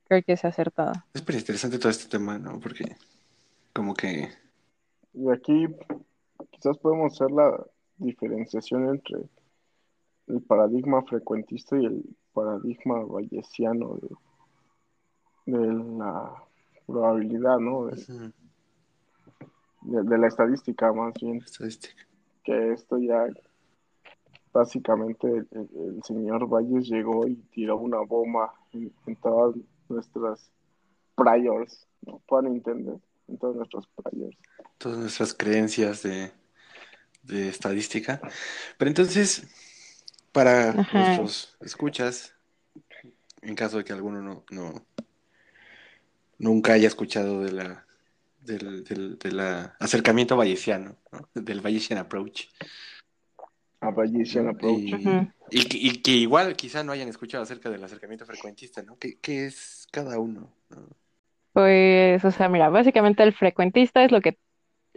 [0.05, 0.93] creo que es acertado.
[1.13, 2.59] Es súper interesante todo este tema, ¿no?
[2.59, 2.97] Porque
[3.75, 4.29] como que...
[5.13, 5.67] Y aquí
[6.51, 7.67] quizás podemos hacer la
[7.99, 9.19] diferenciación entre
[10.29, 12.03] el paradigma frecuentista y el
[12.43, 13.97] paradigma bayesiano
[15.47, 15.67] de, de
[15.99, 16.35] la
[16.87, 17.87] probabilidad, ¿no?
[17.87, 18.33] De, ujú,
[19.83, 22.03] de- de la estadística más bien, estadística.
[22.45, 23.27] que esto ya
[24.53, 29.55] básicamente el, el- el señor Valles llegó y tiró una bomba en, en todas
[29.89, 30.51] nuestras
[31.15, 32.21] priors, ¿no?
[32.27, 32.99] Pueden entender,
[33.29, 34.37] en todos nuestros priors.
[34.79, 36.31] Todas nuestras creencias de,
[37.23, 38.21] de estadística.
[38.79, 39.47] Pero entonces,
[40.39, 40.99] para Ajá.
[40.99, 42.33] nuestros escuchas,
[43.43, 44.87] en caso de que alguno no, no
[46.39, 47.87] nunca haya escuchado de la
[48.41, 49.19] del,
[49.81, 51.29] acercamiento bayesiano, ¿no?
[51.35, 52.45] del Bayesian approach.
[53.81, 55.27] A approach.
[55.51, 58.97] Y, que- y que igual quizá no hayan escuchado acerca del acercamiento frecuentista, ¿no?
[58.97, 60.53] ¿Qué, qué es cada uno?
[60.71, 60.87] ¿no?
[61.53, 64.39] Pues, o sea, mira, básicamente el frecuentista es lo que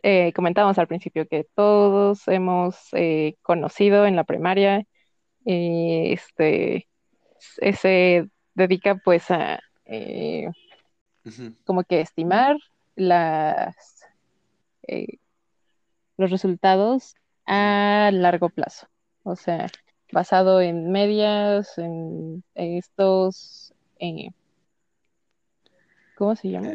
[0.03, 4.85] eh, comentábamos al principio, que todos hemos eh, conocido en la primaria.
[5.45, 6.87] Y, este
[7.79, 10.47] se dedica pues a eh,
[11.65, 12.57] como que estimar
[12.95, 13.75] las
[14.87, 15.17] eh,
[16.17, 18.87] los resultados a largo plazo.
[19.23, 19.67] O sea,
[20.11, 24.29] basado en medias, en estos, eh,
[26.15, 26.73] ¿cómo se llama?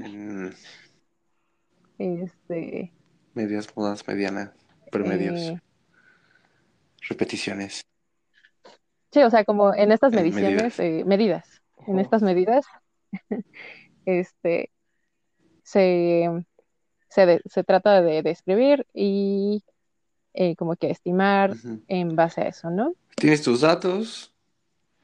[1.98, 2.92] Este,
[3.34, 4.50] medias, modas, medianas,
[4.90, 5.60] promedios, eh,
[7.08, 7.86] repeticiones.
[9.16, 10.80] Sí, o sea, como en estas En mediciones, medidas.
[10.80, 12.66] eh, medidas, en estas medidas,
[14.04, 14.70] este,
[15.62, 16.28] se,
[17.08, 19.64] se, de- se trata de describir y
[20.34, 21.56] eh, como que estimar
[21.88, 22.94] en base a eso, ¿no?
[23.16, 24.34] Tienes tus datos,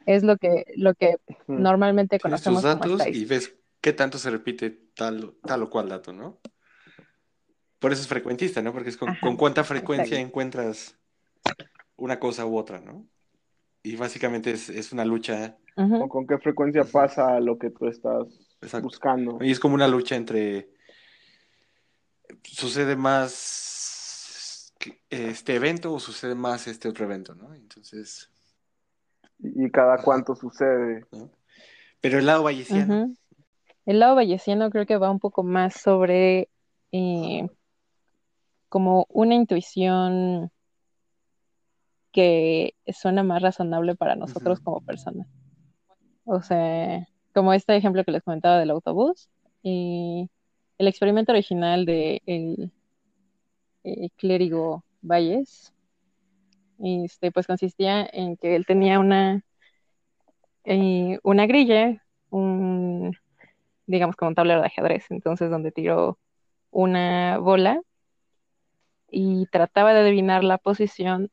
[0.05, 1.17] Es lo que, lo que
[1.49, 5.71] normalmente tienes tus conocemos como datos y ves qué tanto se repite tal, tal o
[5.71, 6.39] cual dato, ¿no?
[7.79, 8.73] Por eso es frecuentista, ¿no?
[8.73, 10.97] Porque es con, Ajá, con cuánta frecuencia encuentras
[11.97, 13.07] una cosa u otra, ¿no?
[13.83, 16.05] Y básicamente es, es una lucha, Ujú.
[16.05, 18.27] ¿O con qué frecuencia pasa lo que tú estás
[18.61, 18.87] exacto.
[18.87, 19.39] buscando?
[19.41, 20.69] Y es como una lucha entre.
[22.45, 24.75] ¿Sucede más
[25.09, 27.55] este evento o sucede más este otro evento, ¿no?
[27.55, 28.31] Entonces.
[29.39, 31.07] Y cada cuánto sucede.
[31.13, 31.31] ¿no?
[32.01, 32.43] Pero el lado.
[32.43, 33.17] Ujú.
[33.85, 36.49] El lado bayesiano creo que va un poco más sobre
[36.93, 37.49] eh,
[38.69, 40.52] como una intuición
[42.13, 45.27] que suena más razonable para nosotros como personas.
[46.25, 49.29] O sea, como este ejemplo que les comentaba del autobús
[49.63, 50.29] y
[50.79, 52.73] el experimento original de el,
[53.85, 55.73] eh, clérigo Valles,
[56.79, 59.43] este, pues consistía en que él tenía una,
[60.65, 63.17] eh, una grilla, un,
[63.87, 66.19] digamos como un tablero de ajedrez, entonces donde tiró
[66.71, 67.81] una bola
[69.11, 71.31] y trataba de adivinar la posición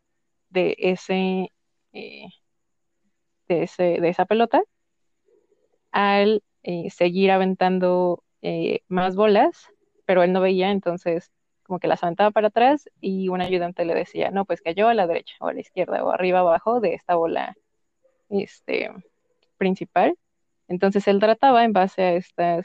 [0.50, 1.52] de ese,
[1.94, 2.28] eh,
[3.48, 4.62] de ese, de esa pelota
[5.92, 9.68] al eh, seguir aventando eh, más bolas,
[10.06, 11.32] pero él no veía, entonces
[11.64, 14.94] como que las aventaba para atrás y un ayudante le decía, no, pues cayó a
[14.96, 17.56] la derecha o a la izquierda o arriba abajo de esta bola
[18.30, 18.92] este,
[19.58, 20.18] principal.
[20.68, 22.62] Entonces él trataba en base a este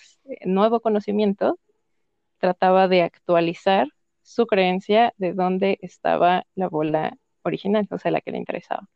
[0.47, 1.59] nuevo conocimiento,
[2.38, 3.88] trataba de actualizar
[4.23, 8.89] su creencia de dónde estaba la bola original, o sea, la que le interesaba.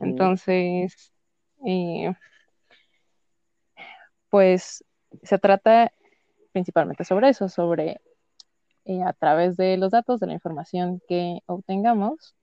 [0.00, 1.12] Entonces,
[1.66, 2.12] eh,
[4.30, 4.84] pues
[5.22, 5.92] se trata
[6.52, 8.00] principalmente sobre eso, sobre
[8.84, 12.34] eh, a través de los datos, de la información que obtengamos,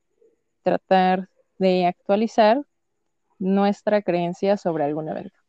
[0.62, 2.66] tratar de actualizar
[3.40, 5.40] nuestra creencia sobre algún evento.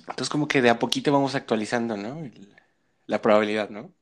[0.00, 2.30] Entonces como que de a poquito vamos actualizando, ¿no?
[3.06, 3.92] La probabilidad, ¿no?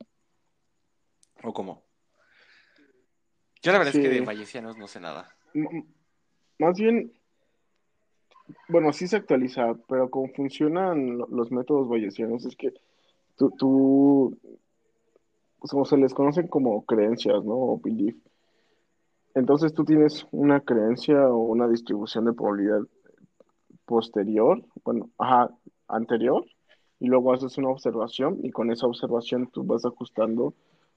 [1.43, 1.88] ¿O cómo?
[3.62, 4.25] Yo la verdad es que de Sí.
[4.27, 5.29] bayesianos no sé nada.
[5.55, 5.85] M-
[6.61, 7.12] Más bien,
[8.68, 12.73] bueno, sí se actualiza, pero como funcionan lo- los métodos bayesianos es que
[13.37, 14.38] tú, tú,
[15.61, 17.55] pues, como se les conocen como creencias, ¿no?
[17.55, 18.16] O belief.
[19.35, 22.81] Entonces tú tienes una creencia o una distribución de probabilidad
[23.85, 25.51] posterior, bueno, ajá,
[25.87, 26.44] anterior,
[27.01, 30.55] y luego haces una observación y con esa observación tú vas ajustando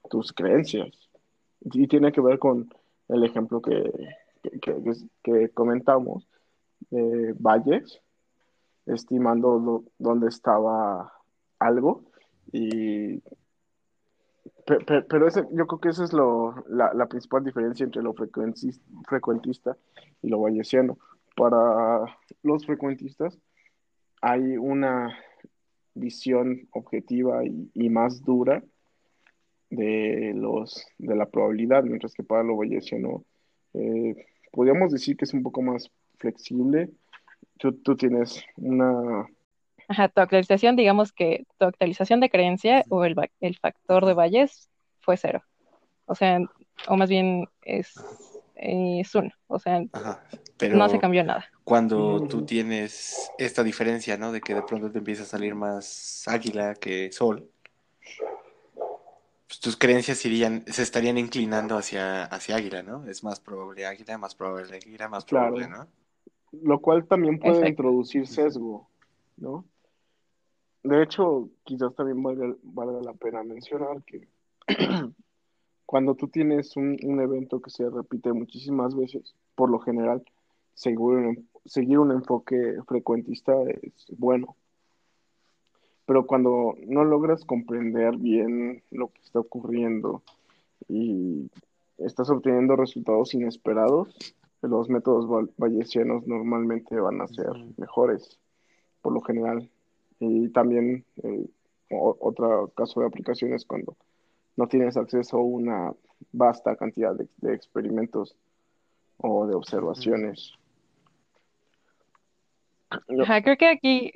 [0.10, 0.90] tus creencias.
[1.62, 2.74] Y tiene que ver con
[3.08, 3.92] el ejemplo que,
[4.62, 6.28] que, comentamos
[6.90, 8.02] de Valles,
[8.86, 11.14] estimando lo- dónde estaba
[11.60, 12.04] algo
[12.52, 13.20] y
[14.66, 18.14] pe- pe- pero ese, yo creo que esa es lo, la, principal diferencia entre lo
[18.14, 19.78] frecuentista
[20.22, 20.98] y lo bayesiano.
[21.36, 23.38] Para los frecuentistas
[24.22, 25.16] hay una
[25.94, 28.64] visión objetiva y, y más dura
[29.72, 33.24] de los de la probabilidad, mientras que para lo bayesiano
[33.74, 34.16] eh,
[34.52, 36.90] podríamos decir que es un poco más flexible.
[37.58, 39.26] Tú, tú tienes una
[39.88, 44.70] Ajá, tu actualización, digamos que tu actualización de creencia o el, el factor de Bayes
[45.02, 45.42] fue cero.
[46.06, 46.40] O sea,
[46.88, 47.94] o más bien es,
[48.56, 49.32] es uno.
[49.48, 50.24] O sea, Ajá.
[50.58, 51.46] Pero no se cambió nada.
[51.64, 54.32] cuando tú tienes esta diferencia, ¿no?
[54.32, 57.50] De que de pronto te empieza a salir más águila que sol,
[59.52, 63.06] pues tus creencias irían, se estarían inclinando hacia, hacia águila, ¿no?
[63.06, 65.56] Es más probable águila, más probable águila, más Claro.
[65.56, 65.88] probable, ¿no?
[66.54, 67.70] lo cual también puede Exacto.
[67.70, 68.88] introducir sesgo,
[69.36, 69.66] ¿no?
[70.84, 74.26] De hecho, quizás también valga, valga la pena mencionar que
[75.86, 80.24] cuando tú tienes un, un evento que se repite muchísimas veces, por lo general,
[80.76, 84.56] seguir un, seguir un enfoque frecuentista es bueno.
[86.12, 90.22] Pero cuando no logras comprender bien lo que está ocurriendo
[90.90, 91.50] y
[92.00, 94.14] estás obteniendo resultados inesperados,
[94.62, 98.38] los métodos bayesianos normalmente van a ser mejores,
[99.02, 99.70] por lo general.
[100.20, 101.46] Y también eh,
[101.92, 103.96] o- otro caso de aplicación es cuando
[104.58, 105.94] no tienes acceso a una
[106.34, 108.36] vasta cantidad de, de experimentos
[109.16, 110.52] o de observaciones.
[113.08, 114.12] Yo- Ajá, creo que aquí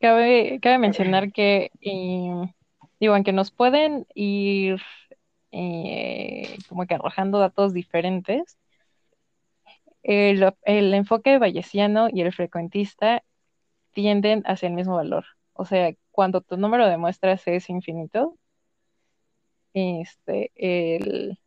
[0.00, 2.52] cabe, cabe mencionar que, eh,
[2.98, 4.80] digo, aunque nos pueden ir
[5.52, 8.58] eh, como que arrojando datos diferentes,
[10.02, 13.22] el, el enfoque bayesiano y el frecuentista
[13.92, 15.26] tienden hacia el mismo valor.
[15.52, 18.36] O sea, cuando tu número de muestras es infinito,
[19.74, 21.38] este, el,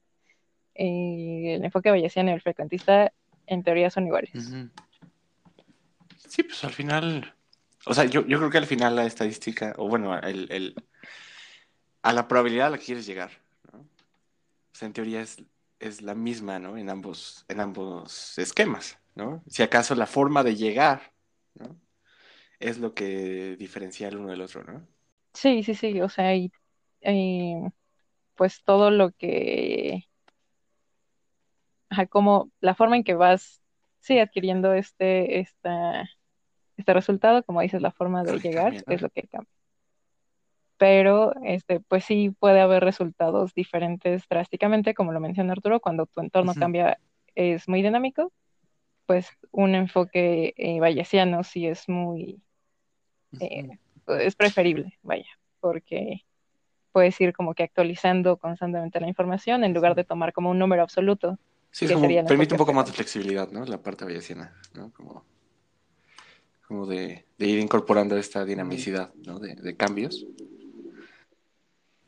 [0.76, 3.12] el enfoque bayesiano y el frecuentista
[3.48, 4.32] en teoría son iguales.
[6.28, 7.34] Sí, pues al final,
[7.86, 10.76] o sea, yo, yo creo que al final la estadística, o bueno, el, el-
[12.02, 13.32] a la probabilidad a la que quieres llegar,
[13.72, 13.80] ¿no?
[13.80, 13.88] O
[14.74, 15.44] sea, en teoría es,
[15.80, 16.78] es la misma, ¿no?
[16.78, 19.44] En ambos, en ambos esquemas, ¿no?
[19.48, 21.14] Si acaso la forma de llegar,
[21.56, 21.80] ¿no?
[22.60, 24.88] Es lo que diferencia el uno del otro, ¿no?
[25.34, 26.52] Sí, sí, sí, o sea, y,
[27.02, 27.56] y,
[28.36, 30.06] pues todo lo que,
[31.90, 33.62] ajá, como la forma en que vas,
[34.00, 36.06] sí, adquiriendo este, esta,
[36.84, 38.94] este resultado, como dices, la forma de que llegar cambia, ¿no?
[38.94, 39.50] es lo que cambia.
[40.78, 46.20] Pero, este, pues sí puede haber resultados diferentes drásticamente, como lo menciona Arturo, cuando tu
[46.20, 46.60] entorno Ujú.
[46.60, 47.00] cambia,
[47.36, 48.34] es muy dinámico,
[49.06, 52.42] pues un enfoque eh, bayesiano sí es muy,
[53.40, 54.14] eh, Ujú.
[54.16, 55.30] es preferible, vaya,
[55.62, 56.26] porque
[56.92, 60.84] puedes ir como que actualizando constantemente la información en lugar de tomar como un número
[60.84, 61.40] absoluto.
[61.72, 63.64] Sí, es como, permite un poco más de flexibilidad, ¿no?
[63.64, 64.92] La parte bayesiana, ¿no?
[64.92, 65.24] Como,
[66.68, 69.40] como de, de ir incorporando esta dinamicidad, ¿no?
[69.40, 70.26] De, de cambios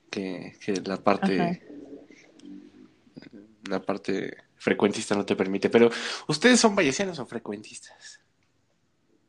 [0.09, 1.61] que, que la parte
[3.69, 5.69] la parte frecuentista no te permite.
[5.69, 5.89] Pero,
[6.27, 8.21] ¿ustedes son bayesianos o frecuentistas?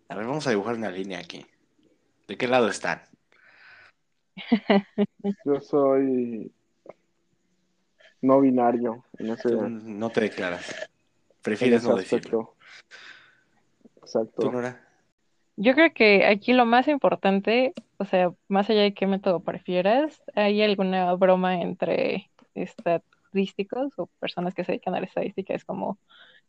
[0.09, 1.45] A ver, vamos a dibujar una línea aquí.
[2.29, 3.03] ¿De qué lado están?
[5.45, 6.53] Yo soy
[8.21, 10.69] no binario en ese, no te declaras.
[10.71, 10.87] en
[11.43, 12.41] Prefieres ese no decirlo.
[12.41, 12.57] aspecto.
[14.03, 14.43] Exacto.
[14.43, 14.86] ¿Tú, Nora?
[15.57, 20.23] Yo creo que aquí lo más importante, o sea, más allá de qué método prefieras,
[20.35, 25.99] hay alguna broma entre estadísticos o personas que se dedican a la estadística, es como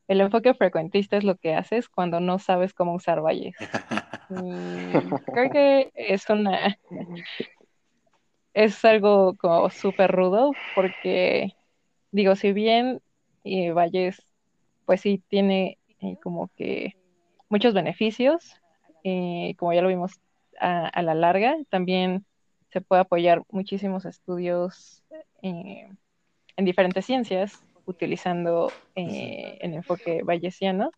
[0.08, 3.56] el enfoque frecuentista es lo que haces cuando no sabes cómo usar valles.
[4.30, 4.34] Y
[5.34, 6.78] creo que es una
[8.58, 11.54] es algo como súper rudo porque,
[12.12, 13.02] digo, si bien
[13.44, 14.26] eh, Valles,
[14.88, 16.96] pues sí tiene eh, como que
[17.50, 18.60] muchos beneficios,
[19.10, 20.20] eh, como ya lo vimos
[20.60, 22.26] a, a la larga, también
[22.74, 25.02] se puede apoyar muchísimos estudios
[25.42, 25.88] eh,
[26.58, 30.92] en diferentes ciencias utilizando eh, el enfoque bayesiano,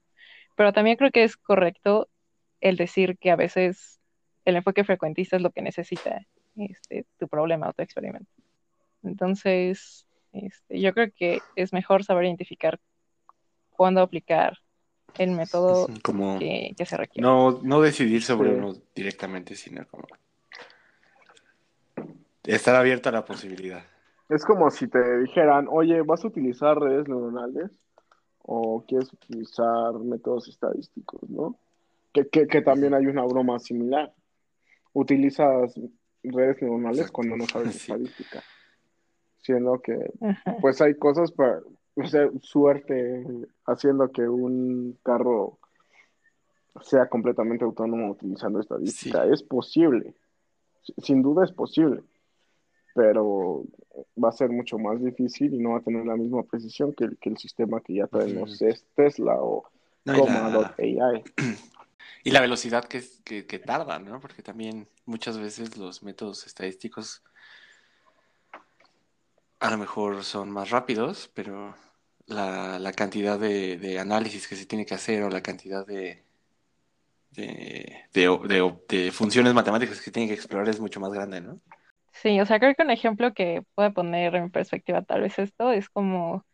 [0.55, 2.09] pero también creo que es correcto
[2.61, 3.99] el decir que a veces
[4.43, 8.31] el enfoque frecuentista es lo que necesita este, tu problema o tu experimento.
[9.03, 12.79] Entonces, este, yo creo que es mejor saber identificar
[13.69, 14.57] cuándo aplicar
[15.19, 17.27] el método Como que, que se requiere.
[17.27, 18.55] no, no decidir sobre Sí.
[18.57, 20.07] uno directamente, sino como
[22.43, 23.83] estar abierto a la posibilidad.
[24.29, 27.69] Es como si te dijeran, oye, ¿vas a utilizar redes neuronales
[28.41, 31.57] o quieres utilizar métodos estadísticos, no?
[32.13, 34.13] Que, que, que también hay una broma similar.
[34.93, 35.75] Utilizas
[36.23, 37.13] redes neuronales Exacto.
[37.13, 37.91] cuando no sabes Sí.
[37.91, 38.43] estadística.
[39.41, 40.57] Siendo que, Ajá.
[40.61, 41.59] pues hay cosas para,
[41.95, 43.25] o sea, suerte
[43.65, 45.57] haciendo que un carro
[46.81, 49.25] sea completamente autónomo utilizando estadística.
[49.25, 50.13] Es posible.
[50.97, 52.03] Sin duda es posible
[52.99, 53.63] pero
[54.21, 57.05] va a ser mucho más difícil y no va a tener la misma precisión que
[57.05, 58.65] el, que el sistema que ya traemos Ujú.
[58.67, 59.63] es Tesla o
[60.03, 61.23] No, y, la, Coma.ai.
[62.25, 64.19] y la velocidad que, que, que tarda, ¿no?
[64.19, 67.23] Porque también muchas veces los métodos estadísticos
[69.59, 71.75] a lo mejor son más rápidos, pero
[72.27, 76.23] la, la cantidad de, de análisis que se tiene que hacer o la cantidad de,
[77.31, 81.59] de, de- de- de funciones matemáticas que tiene que explorar es mucho más grande, ¿no?
[82.11, 85.71] Sí, o sea, creo que un ejemplo que puede poner en perspectiva tal vez esto
[85.71, 86.45] es como,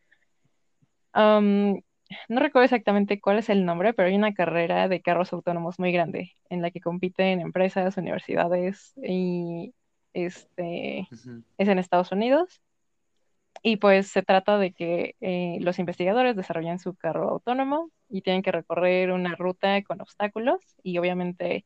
[2.30, 5.91] no recuerdo exactamente cuál es el nombre, pero hay una carrera de carros autónomos muy
[5.91, 9.74] grande en la que compiten empresas, universidades y
[10.14, 11.12] este
[11.58, 12.62] es en Estados Unidos.
[13.64, 18.43] Y pues se trata de que eh, los investigadores desarrollan su carro autónomo y tienen
[18.43, 21.66] que recorrer una ruta con obstáculos y obviamente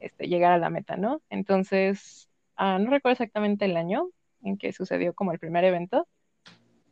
[0.00, 1.22] este, llegar a la meta, ¿no?
[1.28, 4.10] Entonces, ah, no recuerdo exactamente el año
[4.42, 6.06] en que sucedió como el primer evento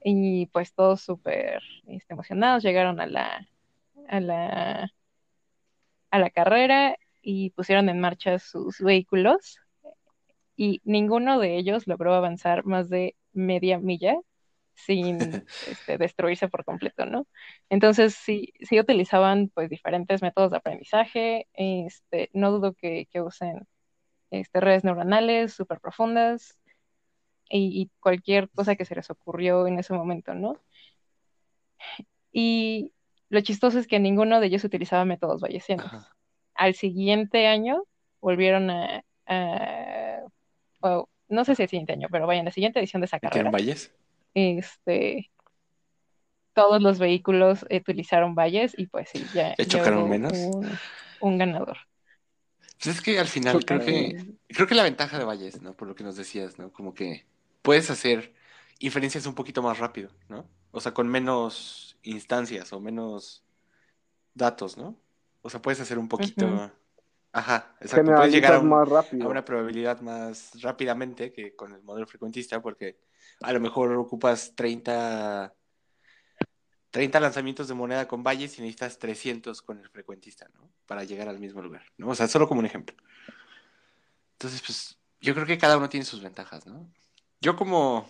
[0.02, 3.48] y pues todos súper este, emocionados llegaron a la,
[4.08, 4.92] a la,
[6.10, 9.60] a la carrera y pusieron en marcha sus vehículos
[10.56, 14.16] y ninguno de ellos logró avanzar más de media milla
[14.78, 15.18] sin
[15.66, 17.26] este, destruirse por completo, ¿no?
[17.68, 23.66] Entonces sí, sí utilizaban pues diferentes métodos de aprendizaje, este, no dudo que, que usen
[24.30, 26.58] este, redes neuronales súper profundas
[27.50, 30.60] y, y cualquier cosa que se les ocurrió en ese momento, ¿no?
[32.30, 32.92] Y
[33.28, 35.86] lo chistoso es que ninguno de ellos utilizaba métodos bayesianos.
[35.86, 36.14] Ajá.
[36.54, 37.84] Al siguiente año
[38.20, 39.04] volvieron a,
[41.28, 43.50] no sé si el siguiente año, pero vaya, en la siguiente edición de esa ¿Metieron
[43.50, 43.94] carrera, valles?
[44.38, 45.30] Este,
[46.54, 50.32] todos los vehículos utilizaron valles y pues sí, ya, ¿Le ya chocaron menos?
[50.32, 50.78] un,
[51.20, 51.76] un ganador.
[52.82, 54.16] Pues es que al final creo que
[54.48, 55.74] creo que la ventaja de Valles, ¿no?
[55.74, 56.72] Por lo que nos decías, ¿no?
[56.72, 57.26] Como que
[57.62, 58.34] puedes hacer
[58.78, 60.48] inferencias un poquito más rápido, ¿no?
[60.70, 63.44] O sea, con menos instancias o menos
[64.34, 64.96] datos, ¿no?
[65.42, 66.46] O sea, puedes hacer un poquito.
[66.46, 66.70] Ujú.
[67.32, 68.14] Ajá, exacto.
[68.14, 69.28] Puedes llegar a, un- más a rápido.
[69.28, 72.96] una probabilidad más rápidamente que con el modelo frecuentista, porque
[73.40, 75.54] a lo mejor ocupas 30,
[76.90, 80.70] 30 lanzamientos de moneda con Valles y necesitas 300 con el frecuentista, ¿no?
[80.86, 82.08] Para llegar al mismo lugar, ¿no?
[82.08, 82.96] O sea, solo como un ejemplo.
[84.32, 86.88] Entonces, pues, yo creo que cada uno tiene sus ventajas, ¿no?
[87.40, 88.08] Yo como,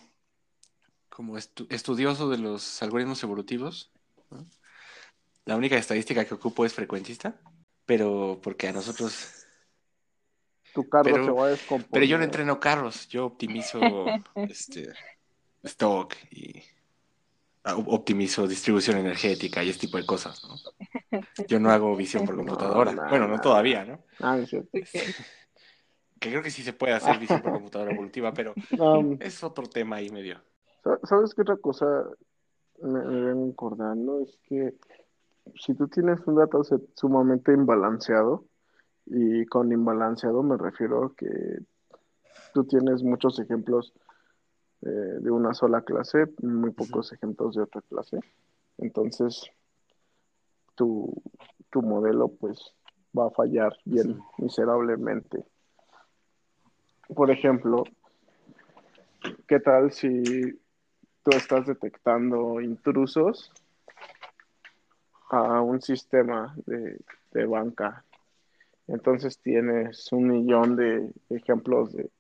[1.09, 3.91] como estu- estudioso de los algoritmos evolutivos,
[5.45, 7.41] la única estadística que ocupo es frecuentista,
[7.87, 9.38] pero porque a nosotros...
[10.83, 11.91] Tu carro Pero- se va a descomponer.
[11.93, 13.81] Pero yo no entreno carros, yo optimizo
[14.37, 14.93] este,
[15.65, 16.63] stock y
[17.65, 20.55] ah, op- optimizo distribución energética y este tipo de cosas, ¿no?
[21.49, 22.93] Yo no hago visión por computadora.
[22.93, 24.05] no, bueno, no todavía, ¿no?
[24.21, 24.69] Ah, no es cierto.
[24.79, 24.85] Ok.
[26.21, 29.67] Que creo que sí se puede hacer visión por computadora evolutiva, pero Um, es otro
[29.69, 30.41] tema ahí medio.
[30.83, 31.87] Sa- ¿Sabes qué otra cosa
[32.83, 34.21] me, me vengo acordando?
[34.23, 34.75] Es que
[35.55, 38.45] si tú tienes un dataset sumamente imbalanceado,
[39.11, 41.61] y con imbalanceado me refiero a que
[42.53, 43.93] tú tienes muchos ejemplos
[44.83, 48.21] eh, de una sola clase, muy pocos ejemplos de otra clase,
[48.79, 49.51] entonces
[50.75, 51.13] tu,
[51.71, 52.75] tu modelo pues
[53.17, 55.45] va a fallar bien miserablemente.
[57.15, 57.85] Por ejemplo,
[59.47, 60.61] ¿qué tal si
[61.23, 63.53] tú estás detectando intrusos
[65.31, 66.99] a un sistema de,
[67.33, 68.05] de banca.
[68.89, 72.11] Entonces tienes un millón de ejemplos de,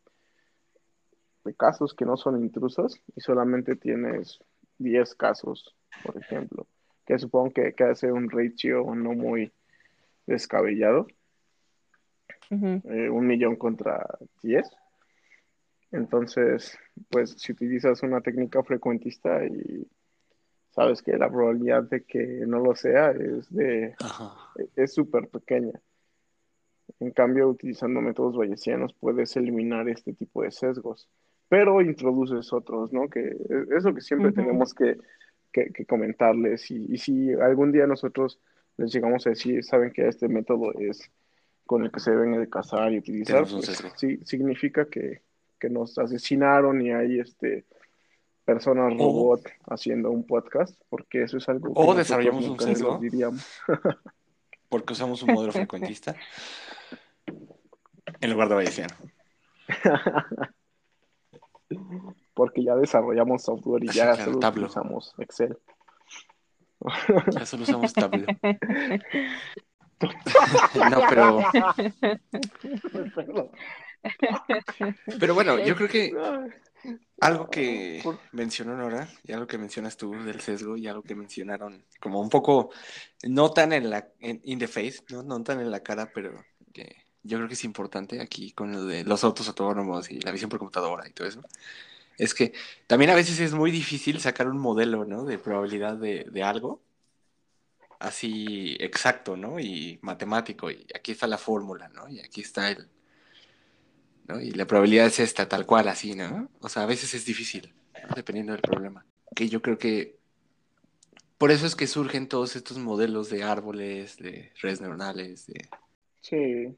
[1.45, 4.39] de casos que no son intrusos y solamente tienes
[4.77, 6.67] 10 casos, por ejemplo,
[7.07, 9.51] que supongo que, que hace un ratio no muy
[10.27, 11.07] descabellado,
[12.51, 14.07] eh, un millón contra
[14.43, 14.69] 10.
[15.91, 19.89] Entonces, pues si utilizas una técnica frecuentista y
[20.71, 24.35] sabes que la probabilidad de que no lo sea es de Ajá.
[24.77, 25.81] es súper pequeña.
[27.01, 31.09] En cambio, utilizando métodos bayesianos puedes eliminar este tipo de sesgos,
[31.49, 33.09] pero introduces otros, ¿no?
[33.09, 34.41] Que es es lo que siempre Ujú.
[34.43, 34.99] tenemos que,
[35.53, 36.71] que- que comentarles.
[36.71, 38.41] Y, y si algún día nosotros
[38.77, 41.11] les llegamos a decir, saben que este método es
[41.67, 43.91] con el que se deben de casar y utilizar, pues sesgo.
[43.97, 45.23] sí, significa que,
[45.61, 47.65] que nos asesinaron y hay este,
[48.45, 52.99] personas O- robot haciendo un podcast, porque eso es algo que desarrollamos un nunca sesgo.
[52.99, 53.47] diríamos.
[54.69, 56.15] Porque usamos un modelo frecuentista
[58.21, 58.95] en lugar de bayesiano.
[62.35, 64.67] Porque ya desarrollamos software y ya claro, solo Tableau.
[64.67, 65.59] utilizamos Excel.
[67.33, 68.27] Ya solo usamos Tableau.
[70.91, 71.43] No, pero,
[75.19, 76.15] pero bueno, yo creo que
[77.21, 81.15] algo que Por- mencionó Nora y algo que mencionas tú del sesgo y algo que
[81.15, 82.71] mencionaron como un poco,
[83.25, 85.23] no tan en la, en, in the face, ¿no?
[85.23, 88.85] No tan en la cara, pero que yo creo que es importante aquí con lo
[88.85, 91.43] de los autos autónomos y la visión por computadora y todo eso.
[92.17, 92.53] Es que
[92.87, 95.25] también a veces es muy difícil sacar un modelo, ¿no?
[95.25, 96.83] De probabilidad de, de algo
[98.01, 99.59] así exacto, ¿no?
[99.59, 102.09] Y matemático, y aquí está la fórmula, ¿no?
[102.09, 102.89] Y aquí está el,
[104.29, 104.41] ¿no?
[104.41, 106.49] Y la probabilidad es esta, tal cual, así, ¿no?
[106.61, 107.75] O sea, a veces es difícil,
[108.09, 108.15] ¿no?
[108.15, 109.05] dependiendo del problema.
[109.35, 110.19] Que yo creo que
[111.39, 115.69] por eso es que surgen todos estos modelos de árboles, de redes neuronales, de...
[116.21, 116.75] Sí,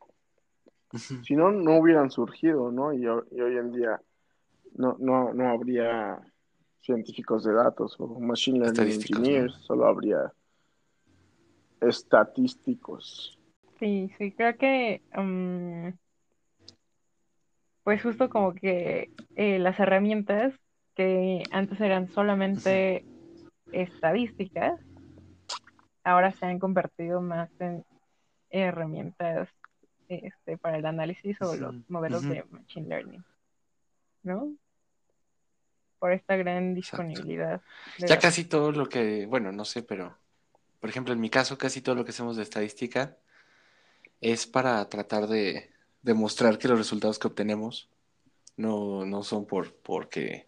[1.22, 2.92] si no, no hubieran surgido, ¿no?
[2.92, 4.00] Y, ho- y hoy en día
[4.74, 6.20] no, no, no habría
[6.82, 9.60] científicos de datos o machine learning engineers, ¿no?
[9.62, 10.32] solo habría
[11.80, 13.38] estatísticos.
[13.78, 15.88] Sí, sí, creo que, mm,
[17.90, 20.54] pues justo como que eh, las herramientas
[20.94, 23.04] que antes eran solamente
[23.72, 24.78] estadísticas,
[26.04, 27.84] ahora se han convertido más en
[28.48, 29.48] herramientas
[30.06, 33.24] este, para el análisis o los modelos de machine learning,
[34.22, 34.52] ¿no?
[35.98, 37.60] Por esta gran disponibilidad
[37.98, 40.16] Ya casi todo lo que, bueno, no sé, pero
[40.78, 43.16] por ejemplo, en mi caso, casi todo lo que hacemos de estadística
[44.20, 45.70] es para tratar de
[46.02, 47.88] demostrar que los resultados que obtenemos
[48.56, 50.46] no, no son por porque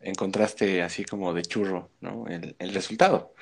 [0.00, 2.26] encontraste así como de churro, ¿no?
[2.26, 3.34] El, el resultado,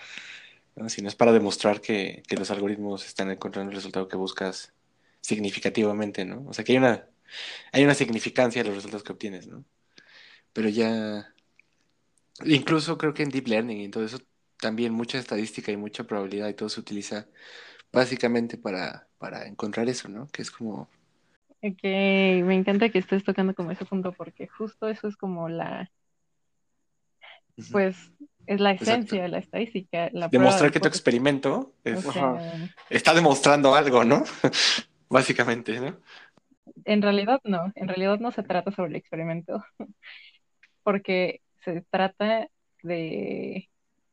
[0.76, 0.88] ¿no?
[0.88, 4.72] Sino es para demostrar que, que los algoritmos están encontrando el resultado que buscas
[5.20, 6.44] significativamente, ¿no?
[6.48, 7.08] O sea que hay una,
[7.72, 9.64] hay una significancia de los resultados que obtienes, ¿no?
[10.52, 11.34] Pero ya,
[12.44, 14.20] incluso creo que en Deep Learning y en todo eso,
[14.60, 17.28] también mucha estadística y mucha probabilidad y todo se utiliza
[17.92, 20.28] básicamente para, para encontrar eso, ¿no?
[20.28, 20.88] Que es como,
[21.60, 25.90] Ok, me encanta que estés tocando como ese punto porque justo eso es como la,
[27.70, 27.96] pues,
[28.46, 29.16] es la exacto.
[29.16, 32.12] esencia de la estadística, la Demostrar que tu experimento es- O Ajá.
[32.12, 32.42] sea,
[32.90, 34.24] está demostrando algo, ¿no?
[35.10, 35.96] Básicamente, ¿no?
[36.84, 39.64] en realidad no, en realidad no se trata sobre el experimento,
[40.82, 42.48] porque se trata
[42.82, 43.70] de,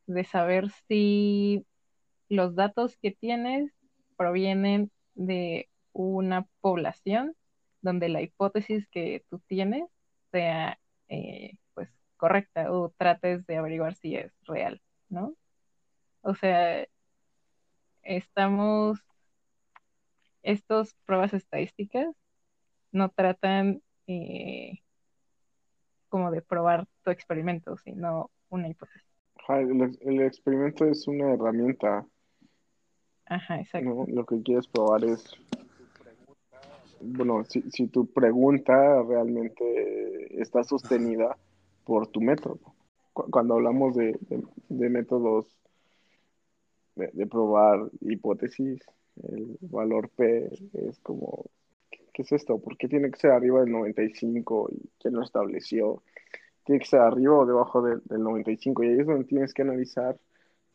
[0.08, 1.66] de saber si
[2.30, 3.72] los datos que tienes
[4.18, 7.36] provienen de una población
[7.82, 9.84] donde la hipótesis que tú tienes
[10.32, 15.36] sea eh, pues correcta o trates de averiguar si es real, ¿no?
[16.22, 16.88] O sea,
[18.02, 19.00] estamos,
[20.42, 22.08] estas pruebas estadísticas
[22.92, 24.80] no tratan eh,
[26.10, 29.06] como de probar tu experimento, sino una hipótesis.
[29.48, 32.06] El experimento es una herramienta,
[34.08, 35.24] Lo que quieres probar es,
[37.00, 41.38] bueno, si, si tu pregunta realmente está sostenida
[41.84, 42.60] por tu método.
[43.14, 45.48] Cu- Cuando hablamos de, de- métodos
[46.96, 48.82] de, de probar hipótesis,
[49.24, 51.46] el valor P es como,
[52.14, 52.60] ¿qué es esto?
[52.60, 54.70] ¿Por qué tiene que ser arriba del 95?
[54.72, 56.04] ¿Y quién lo estableció?
[56.66, 58.84] ¿Tiene que ser arriba o debajo del, del 95?
[58.84, 60.18] Y ahí es donde tienes que analizar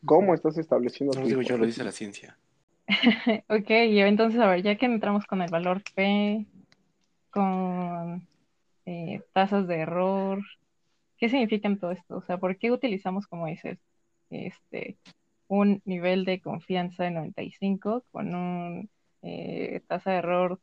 [0.04, 2.36] cómo estás estableciendo No tu digo yo, lo dice la ciencia.
[3.48, 6.46] Ok, y entonces, a ver, ya que entramos con el valor P,
[7.30, 8.26] con
[8.86, 10.40] eh, tasas de error,
[11.18, 12.16] ¿qué significan todo esto?
[12.16, 13.78] O sea, ¿por qué utilizamos, como dices,
[14.30, 14.96] este,
[15.48, 18.90] un nivel de confianza de 95 con un
[19.22, 20.60] eh, tasa de error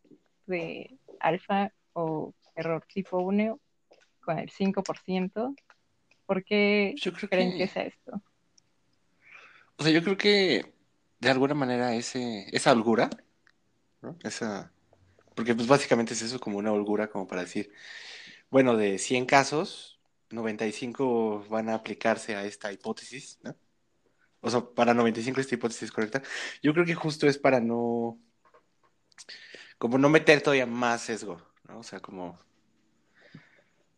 [0.47, 3.59] de alfa o error tipo 1
[4.21, 5.53] con el 5%.
[6.25, 8.21] ¿Por qué Yo creo creen que- que sea esto?
[9.77, 10.73] O sea, yo creo que
[11.19, 13.09] de alguna manera ese, esa holgura,
[14.01, 14.17] ¿no?
[14.23, 14.71] Esa,
[15.35, 17.71] porque pues básicamente es eso como una holgura como para decir,
[18.49, 19.99] bueno, de 100 casos,
[20.31, 23.55] 95 van a aplicarse a esta hipótesis, ¿no?
[24.41, 26.21] O sea, para 95 esta hipótesis es correcta.
[26.63, 28.19] Yo creo que justo es para no,
[29.77, 31.79] como no meter todavía más sesgo, ¿no?
[31.79, 32.39] O sea, como,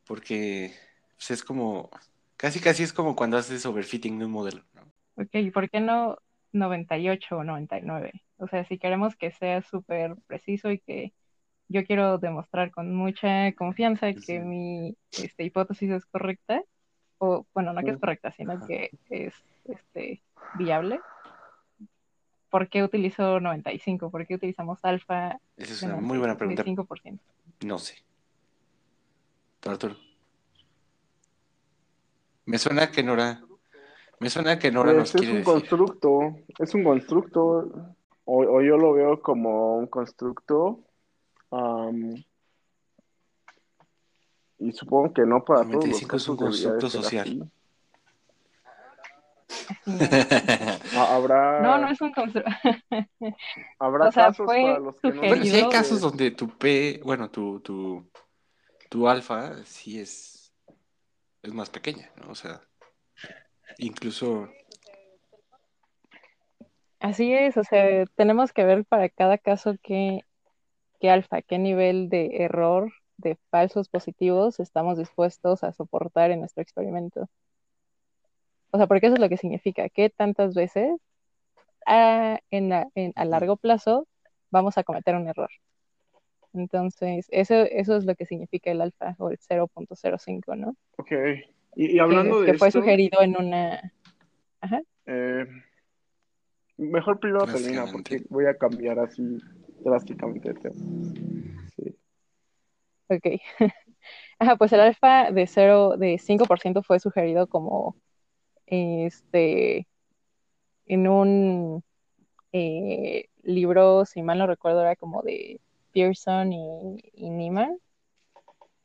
[0.06, 0.74] porque
[1.18, 1.90] pues, es como,
[2.38, 4.66] casi casi es como cuando haces overfitting de un modelo.
[5.20, 6.18] Ok, ¿y por qué no
[6.54, 8.24] 98 o 99?
[8.38, 11.14] O sea, si queremos que sea súper preciso y que
[11.68, 16.64] yo quiero demostrar con mucha confianza que mi este, hipótesis es correcta,
[17.18, 18.66] o bueno, no que es correcta, sino Ajá.
[18.66, 19.34] que es
[19.66, 20.24] este,
[20.58, 21.02] viable,
[22.50, 24.10] ¿por qué utilizo 95?
[24.10, 26.64] ¿Por qué utilizamos alfa Esa es una 90 muy buena pregunta.
[26.64, 27.20] 5%?
[27.66, 27.96] No sé.
[29.60, 29.98] ¿Tú, Arturo?
[32.46, 33.42] Me suena que Nora.
[34.20, 35.54] Me suena que Nora nos Pues es quiere un decir.
[35.70, 36.20] constructo,
[36.58, 37.96] es un constructo,
[38.26, 40.82] o, o yo lo veo como un constructo,
[41.52, 42.16] am,
[44.60, 47.42] y supongo que no para todos los 95 es un constructo social.
[47.42, 47.50] es.
[50.94, 52.52] Ha- Habrá, No, no es un constructo.
[53.80, 56.50] habrá o sea, casos fue para los que no Bueno, sí hay casos donde tu
[56.58, 58.10] P, bueno, tu, tu,
[58.90, 60.54] tu alfa sí es,
[61.42, 62.32] es más pequeña, ¿no?
[62.32, 62.62] O sea,
[63.78, 64.50] incluso.
[67.00, 70.22] Así es, o sea, tenemos que ver para cada caso qué,
[71.00, 76.62] qué alfa, qué nivel de error de falsos positivos estamos dispuestos a soportar en nuestro
[76.62, 77.30] experimento.
[78.72, 80.92] O sea, porque eso es lo que significa, que tantas veces
[81.86, 84.08] a, en la- en- a largo plazo
[84.52, 85.50] vamos a cometer un error.
[86.54, 90.76] Entonces, eso, eso es lo que significa el alfa o el 0.05, ¿no?
[90.98, 91.12] Ok,
[91.76, 93.94] y, y hablando que, de que fue esto, sugerido en una...
[94.62, 94.82] Ajá.
[95.06, 95.46] eh,
[96.78, 99.38] mejor primero termina porque voy a cambiar así
[99.84, 100.76] drásticamente de tema.
[101.76, 101.96] Sí.
[103.10, 103.42] Ok.
[104.40, 107.96] Ajá, pues el alfa de 0, de 5% fue sugerido como
[108.66, 109.88] este
[110.86, 111.84] en un
[112.52, 115.60] eh, libro, si mal no recuerdo, era como de
[115.94, 117.78] Pearson y, y Niemann,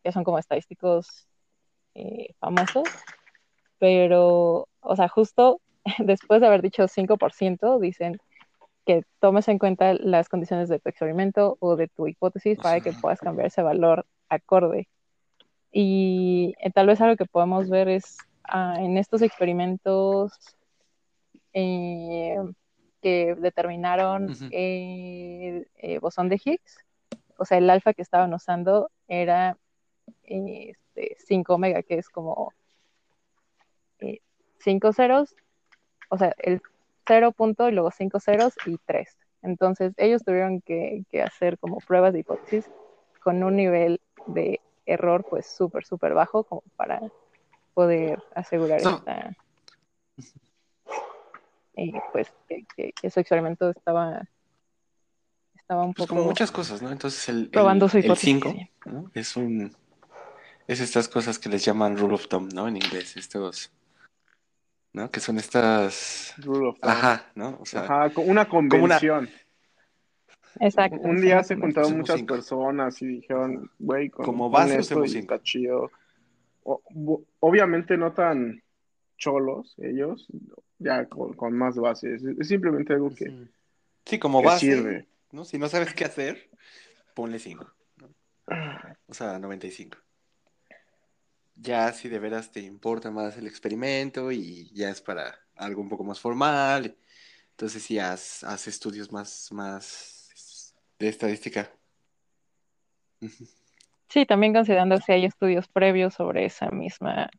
[0.02, 1.28] que son como estadísticos
[1.94, 2.84] eh, famosos,
[3.78, 5.60] pero, o sea, justo
[5.98, 8.18] después de haber dicho 5%, dicen
[8.86, 12.92] que tomes en cuenta las condiciones de tu experimento o de tu hipótesis para que
[12.92, 14.88] puedas cambiar ese valor acorde.
[15.72, 20.32] Y eh, tal vez algo que podemos ver es ah, en estos experimentos
[21.52, 22.36] eh,
[23.00, 24.48] que determinaron Ujú.
[24.50, 26.78] el eh, bosón de Higgs,
[27.38, 29.56] o sea, el alfa que estaban usando era
[30.26, 32.52] este, 5 omega, que es como
[34.58, 35.34] 5 ceros,
[36.08, 36.62] o sea, el
[37.06, 39.16] 0 punto y luego 5 ceros y 3.
[39.42, 42.70] Entonces, ellos tuvieron que, que hacer como pruebas de hipótesis
[43.22, 47.00] con un nivel de error pues súper, súper bajo como para
[47.74, 49.36] poder asegurar So- esta,
[51.76, 54.22] eh, pues que, que- que su experimento estaba,
[55.56, 56.90] estaba un Pues poco como muchas cosas, ¿no?
[56.90, 58.16] Entonces el, probando el, su el.
[58.16, 58.54] 5.
[58.86, 59.10] ¿no?
[59.14, 59.74] Es un
[60.66, 62.66] es estas cosas que les llaman rule of thumb, ¿no?
[62.68, 63.70] En inglés, estos,
[64.92, 65.10] ¿no?
[65.10, 66.90] Que son estas Rule of thumb.
[66.90, 67.58] ajá, ¿no?
[67.60, 69.28] O sea, Ajá, una convención.
[70.60, 70.98] Exacto.
[71.02, 72.34] Un día se juntaron muchas cinco.
[72.34, 75.34] personas y dijeron, güey, con, Como con esto usemos y cinco.
[75.34, 75.90] está chido.
[76.62, 78.62] O- bu- obviamente no tan
[79.18, 80.28] cholos ellos,
[80.78, 82.22] ya con, con más bases.
[82.22, 83.48] Es, simplemente algo que.
[84.06, 85.06] Sí, como que base, sirve.
[85.32, 85.44] ¿no?
[85.44, 86.48] Si no sabes qué hacer,
[87.14, 87.66] ponle 5.
[89.08, 89.98] O sea, 95.
[91.56, 95.88] Ya si de veras te importa más el experimento y ya es para algo un
[95.88, 96.96] poco más formal,
[97.50, 101.70] entonces sí haz, haz estudios más, más de estadística.
[104.08, 107.30] Sí, también considerando si hay estudios previos sobre esa misma,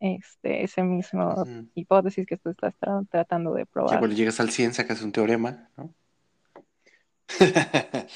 [0.00, 1.44] este, ese mismo
[1.74, 3.98] hipótesis que tú estás tra- tratando de probar.
[3.98, 5.94] cuando llegas al 100 sacas un teorema, ¿no?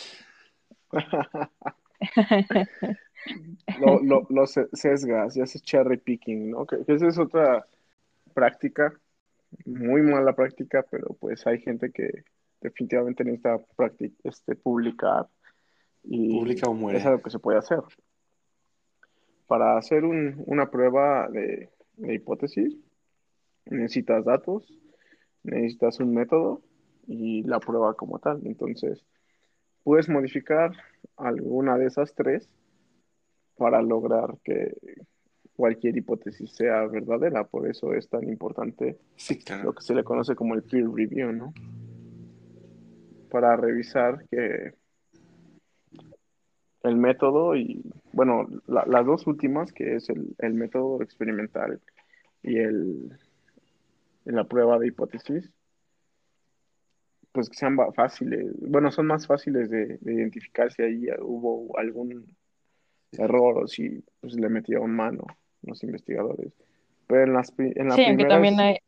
[3.80, 6.66] lo, lo, lo se- sesgas y haces cherry picking, ¿no?
[6.66, 7.66] Que, que esa es otra
[8.34, 8.92] práctica,
[9.64, 12.24] muy mala práctica, pero pues hay gente que
[12.60, 13.58] definitivamente necesita
[14.24, 15.28] este, publicar
[16.04, 16.98] y Publica o muere.
[16.98, 17.80] es algo que se puede hacer.
[19.46, 22.76] Para hacer un- una prueba de, de hipótesis,
[23.66, 24.72] necesitas datos,
[25.42, 26.62] necesitas un método
[27.06, 28.40] y la prueba como tal.
[28.46, 29.04] Entonces,
[29.82, 30.72] puedes modificar
[31.16, 32.48] alguna de esas tres
[33.60, 34.74] para lograr que
[35.54, 37.44] cualquier hipótesis sea verdadera.
[37.44, 39.64] Por eso es tan importante Sí, claro.
[39.64, 41.52] lo que se le conoce como el peer review, ¿no?
[43.30, 44.72] Para revisar que
[46.84, 47.82] el método y,
[48.14, 51.78] bueno, la- las dos últimas, que es el, el método experimental
[52.42, 53.10] y el,
[54.24, 55.52] la prueba de hipótesis,
[57.32, 62.34] pues que sean fáciles, bueno, son más fáciles de, de identificar si ahí hubo algún
[63.12, 65.24] error o si pues, le metieron mano
[65.62, 66.52] los investigadores.
[67.06, 68.78] Pero en las en la Sí, aunque primera también hay,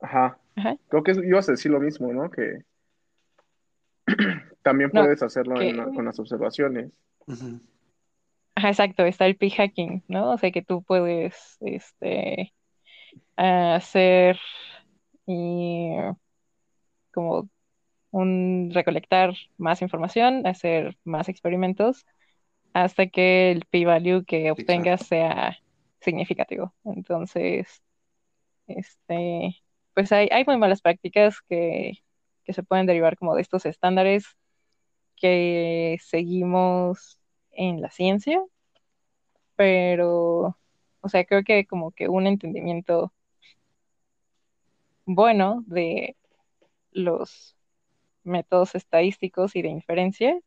[0.00, 0.38] Ajá.
[0.56, 0.76] Ajá.
[0.88, 2.30] Creo que ibas a decir lo mismo, ¿no?
[2.30, 2.62] Que
[4.62, 6.90] también No, puedes hacerlo en que- la- con las observaciones.
[8.54, 10.32] Ajá, exacto, está el p-hacking, ¿no?
[10.32, 12.52] O sea que tú puedes este,
[13.36, 14.38] hacer
[15.26, 15.90] y
[17.12, 17.48] como
[18.10, 22.06] un recolectar más información, hacer más experimentos
[22.84, 25.58] hasta que el p-value que obtengas sea
[26.00, 26.74] significativo.
[26.84, 27.82] Entonces,
[28.66, 29.56] este,
[29.94, 31.98] pues hay, hay muy malas prácticas que,
[32.44, 34.24] que se pueden derivar como de estos estándares
[35.16, 37.20] que seguimos
[37.50, 38.42] en la ciencia
[39.58, 40.56] pero,
[41.00, 43.12] o sea, creo que como que un entendimiento
[45.04, 46.16] bueno de
[46.92, 47.56] los
[48.22, 50.38] métodos estadísticos y de inferencia,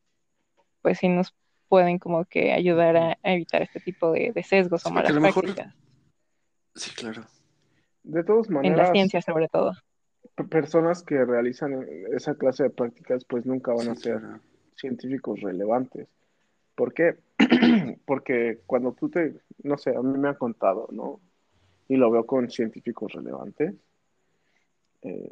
[0.82, 1.36] pues sí nos
[1.72, 5.14] pueden como que ayudar a, a evitar este tipo de, de sesgos o Sí, porque
[5.14, 5.74] malas mejor- prácticas,
[6.76, 7.24] Sí, claro.
[8.04, 9.72] De todas en la maneras, ciencia sobre todo.
[10.50, 14.40] personas que realizan esa clase de prácticas pues nunca van a ser claro.
[14.76, 16.10] científicos relevantes.
[16.76, 17.16] ¿Por qué?
[18.06, 21.22] Porque cuando tú te, no sé, a mí me han contado, ¿no?
[21.88, 23.76] Y lo veo con científicos relevantes,
[25.04, 25.32] eh,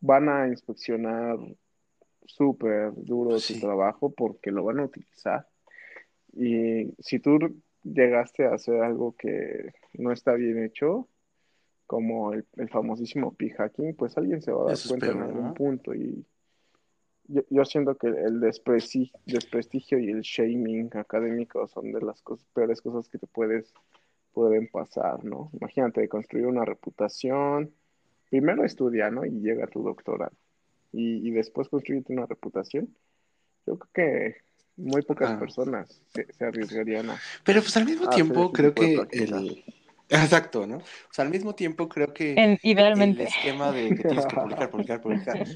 [0.00, 1.36] van a inspeccionar
[2.26, 3.54] súper duro Sí.
[3.54, 5.46] tu trabajo porque lo van a utilizar.
[6.34, 7.38] Y si tú
[7.84, 11.08] llegaste a hacer algo que no está bien hecho,
[11.86, 15.44] como el, el famosísimo p-hacking, pues alguien se va a dar Eso cuenta en algún
[15.48, 15.54] ¿no?
[15.54, 15.94] punto.
[15.94, 16.24] Y
[17.28, 22.80] yo, yo siento que el desprestigio y el shaming académico son de las cosas, peores
[22.80, 23.74] cosas que te puedes,
[24.32, 25.50] pueden pasar, ¿no?
[25.52, 27.72] Imagínate construir una reputación,
[28.30, 29.26] primero estudia, ¿no?
[29.26, 30.32] Y llega tu doctorado.
[30.92, 32.94] Y, y después construirte una reputación.
[33.66, 34.36] Yo creo que
[34.76, 35.38] muy pocas Ah.
[35.38, 37.20] personas se, se arriesgarían a...
[37.44, 39.64] Pero pues al mismo tiempo ese creo que el...
[40.08, 40.76] Exacto, ¿no?
[40.78, 40.82] O
[41.12, 43.22] sea, al mismo tiempo creo que En, el idealmente.
[43.24, 45.46] esquema de que tienes que publicar, publicar, publicar,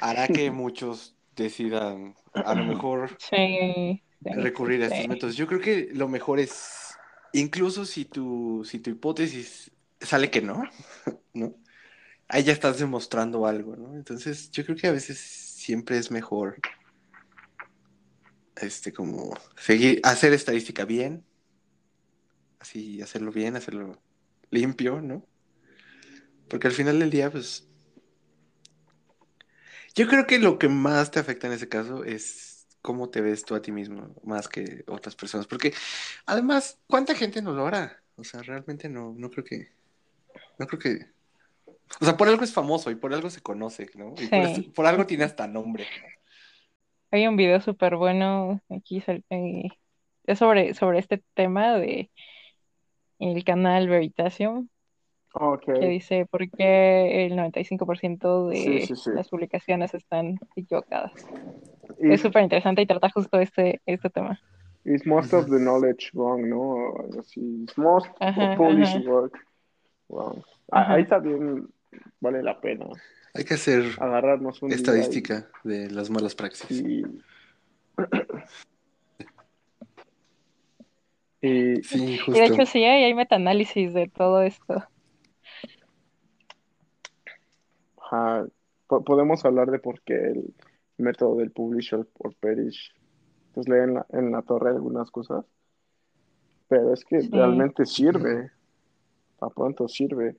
[0.00, 4.94] hará que muchos decidan a lo mejor Sí, sí, recurrir a sí.
[4.96, 5.36] estos métodos.
[5.36, 6.94] Yo creo que lo mejor es,
[7.32, 9.70] incluso si tu, si tu hipótesis
[10.00, 10.62] sale que no,
[11.32, 11.54] ¿no?
[12.28, 13.94] Ahí ya estás demostrando algo, ¿no?
[13.94, 16.58] Entonces, yo creo que a veces siempre es mejor,
[18.56, 21.24] este, como seguir, hacer estadística bien,
[22.60, 24.00] así, hacerlo bien, hacerlo
[24.50, 25.26] limpio, ¿no?
[26.48, 27.68] Porque al final del día, pues,
[29.94, 33.44] yo creo que lo que más te afecta en ese caso es cómo te ves
[33.44, 35.46] tú a ti mismo, más que otras personas.
[35.46, 35.72] Porque
[36.26, 37.70] además, ¿cuánta gente no lo?
[38.16, 39.72] O sea, realmente no, no creo que,
[40.58, 41.13] no creo que,
[42.00, 44.10] o sea, por algo es famoso y por algo se conoce, ¿no?
[44.20, 44.60] Y por, Sí.
[44.60, 45.84] eso- por algo tiene hasta nombre.
[45.84, 46.06] ¿no?
[47.12, 49.68] Hay un video súper bueno aquí eh,
[50.34, 52.10] sobre, sobre este tema de
[53.20, 54.68] el canal Veritasium
[55.36, 59.10] Ok, que dice por qué el 95% de Sí, sí, sí.
[59.14, 61.12] las publicaciones están equivocadas.
[61.98, 64.40] is, Es súper interesante y trata justo este, este tema.
[64.84, 66.92] is most of the knowledge wrong, ¿no?
[67.18, 67.64] Así.
[67.64, 69.10] Is most Ajá, published ajá.
[69.10, 69.38] work
[70.08, 70.42] wrong.
[70.70, 70.94] Ah, Ajá.
[70.94, 71.68] Ahí también
[72.20, 72.86] vale la pena
[73.34, 76.82] Hay que hacer agarrarnos un día estadística de las malas praxis.
[81.42, 84.84] y, Sí, Y de hecho sí hay, hay metaanálisis de todo esto.
[88.02, 88.46] ajá,
[88.86, 90.54] podemos hablar de por qué el
[90.98, 92.92] método del publish or, or perish
[93.52, 95.44] pues leen en la, en la torre algunas cosas,
[96.68, 97.30] pero es que Sí.
[97.32, 98.50] realmente sirve,
[99.40, 100.36] a pronto sirve.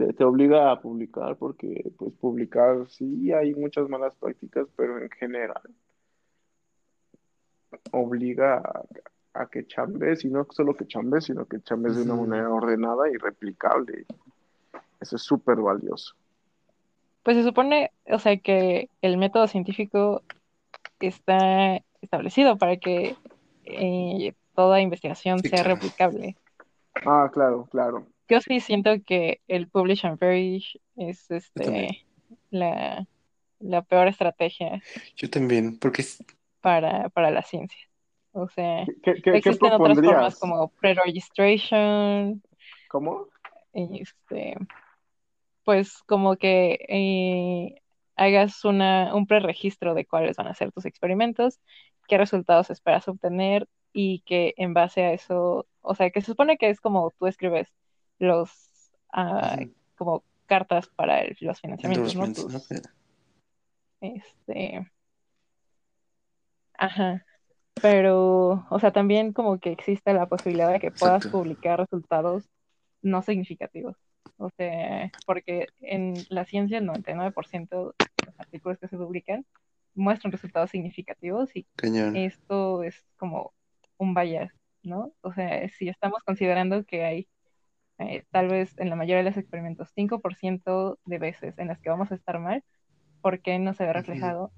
[0.00, 5.10] Te, te obliga a publicar porque pues publicar sí hay muchas malas prácticas, pero en
[5.10, 5.60] general
[7.92, 8.62] obliga
[9.34, 12.48] a, a que chambes, y no solo que chambes, sino que chambes de una manera
[12.48, 14.06] ordenada y replicable.
[15.02, 16.14] Eso es súper valioso.
[17.22, 20.22] Pues se supone, o sea, que el método científico
[20.98, 23.16] está establecido para que
[23.64, 25.74] eh, toda investigación Sí, sea claro.
[25.74, 26.36] replicable.
[27.04, 28.06] Ah, claro, claro.
[28.30, 32.06] Yo sí siento que el publish and perish es este
[32.50, 33.06] la,
[33.58, 34.80] la peor estrategia
[35.16, 36.22] Yo también, porque es-
[36.60, 37.78] para, para la ciencia.
[38.32, 42.42] O sea, ¿Qué, qué, qué existen otras formas como pre-registration,
[42.88, 43.28] ¿Cómo?
[43.72, 44.56] este,
[45.64, 47.80] pues como que eh,
[48.16, 51.60] hagas una, un preregistro de cuáles van a ser tus experimentos,
[52.08, 56.56] qué resultados esperas obtener y que en base a eso, o sea, que se supone
[56.56, 57.68] que es como tú escribes
[58.20, 59.72] los, Ujú.
[59.96, 62.32] como cartas para el- los financiamientos, ¿no?
[62.32, 62.60] Tus, ¿no?
[64.00, 64.90] este,
[66.74, 67.24] ajá,
[67.82, 72.48] pero, o sea, también como que existe la posibilidad de que puedas publicar resultados
[73.02, 73.96] no significativos.
[74.38, 79.44] O sea, porque en la ciencia el 99% de los artículos que se publican
[79.94, 82.16] muestran resultados significativos y Cañón.
[82.16, 83.52] esto es como
[83.98, 84.50] un bias,
[84.82, 85.12] ¿no?
[85.20, 87.28] O sea, si estamos considerando que hay
[88.00, 91.90] eh, tal vez en la mayoría de los experimentos 5% de veces en las que
[91.90, 92.64] vamos a estar mal,
[93.20, 94.52] ¿por qué no se ve reflejado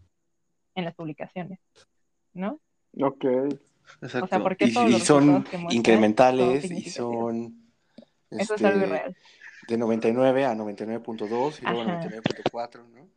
[0.76, 1.58] en las publicaciones?
[2.32, 2.60] ¿No?
[3.00, 3.24] Ok.
[4.00, 4.26] Exacto.
[4.26, 7.70] O sea, ¿por qué y, todos y los son incrementales son y son
[8.30, 9.16] Eso es algo este, real.
[9.68, 12.00] de 99 a 99.2 y luego Ajá.
[12.00, 13.08] 99.4, ¿no?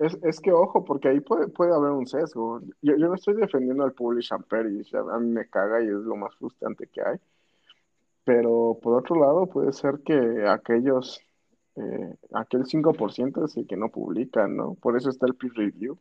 [0.00, 2.60] Es, es que ojo, porque ahí puede, puede haber un sesgo.
[2.80, 5.92] Yo, yo no estoy defendiendo al publish and perish, a mí me caga y es
[5.92, 7.18] lo más frustrante que hay.
[8.24, 11.20] Pero por otro lado, puede ser que aquellos,
[11.76, 14.74] eh, aquel 5% es el que no publican, ¿no?
[14.74, 15.98] Por eso está el peer review.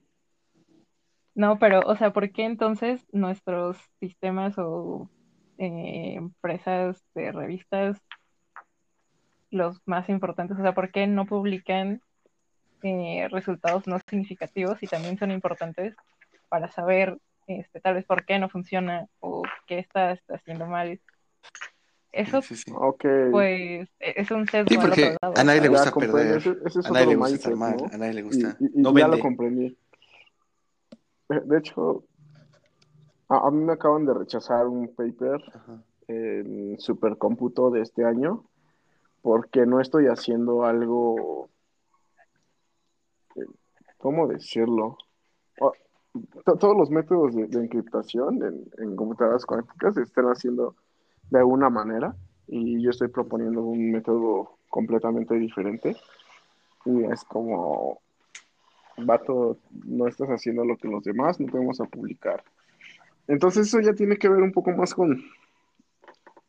[1.33, 5.09] No, pero, o sea, ¿por qué entonces nuestros sistemas o
[5.57, 8.01] eh, empresas de revistas,
[9.51, 12.01] los más importantes, o sea, ¿por qué no publican
[12.81, 15.95] eh, resultados no significativos y también son importantes
[16.49, 20.99] para saber este, tal vez por qué no funciona o qué está, está haciendo mal?
[22.13, 22.55] Eso, Sí,
[23.31, 25.33] pues, e- es un sesgo Sí, porque lado.
[25.37, 26.37] a nadie le gusta perder.
[26.37, 27.77] Ese, ese es A nadie le gusta estar mal.
[27.77, 27.85] ¿no?
[27.85, 28.57] A nadie le Y, gusta.
[28.59, 29.77] y- y No ya lo comprendí.
[31.29, 32.03] De de hecho,
[33.29, 35.81] a, a mí me acaban de rechazar un paper Ajá.
[36.09, 38.43] en supercómputo de este año
[39.21, 41.49] porque no estoy haciendo algo,
[43.35, 43.45] eh,
[43.97, 44.97] ¿cómo decirlo?
[46.43, 50.75] Todos los métodos de, de encriptación en, en computadoras cuánticas se están haciendo
[51.31, 52.15] de alguna manera
[52.47, 55.95] y yo estoy proponiendo un método completamente diferente.
[56.85, 58.01] Y es como,
[58.97, 62.43] vato, no estás haciendo lo que los demás, no te vamos a publicar.
[63.27, 65.23] Entonces eso ya tiene que ver un poco más con,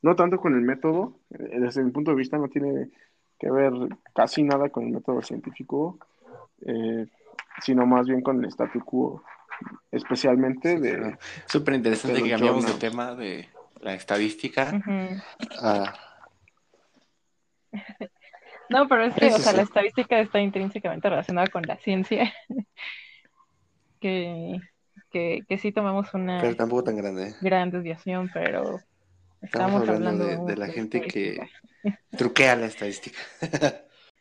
[0.03, 2.91] no tanto con el método, eh, desde mi punto de vista no tiene
[3.39, 3.73] que ver
[4.15, 5.99] casi nada con el método científico,
[6.63, 7.07] eh,
[7.61, 9.23] sino más bien con el statu quo,
[9.93, 11.19] especialmente Sí, de...
[11.47, 13.49] Súper interesante que cambiamos de tema de
[13.83, 14.73] la estadística.
[18.69, 22.33] No, pero es que, o sea, la estadística está intrínsecamente relacionada con la ciencia,
[24.01, 24.61] que,
[25.11, 27.35] que, que sí tomamos una Pero tampoco tan grande.
[27.41, 28.81] gran desviación, pero
[29.43, 31.39] Estamos estamos hablando hablando de, de la de gente que
[32.17, 33.19] truquea la estadística.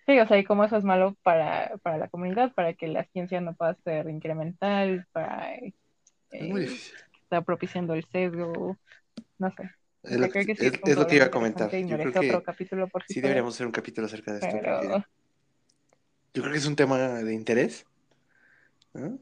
[0.07, 3.05] Sí, o sea, y cómo eso es malo para, para la comunidad, para que la
[3.05, 5.73] ciencia no pueda ser incremental, para Es
[6.31, 6.97] eh, muy difícil.
[7.23, 8.77] está propiciando el sesgo,
[9.41, 9.69] no sé.
[10.03, 11.69] Es lo, que, que sí es, es un es lo que iba a comentar.
[11.69, 14.49] Yo creo otro que capítulo por sí deberíamos hacer un capítulo acerca de esto.
[14.51, 15.05] pero
[16.33, 17.85] yo creo que es un tema de interés.
[18.93, 19.19] ¿no?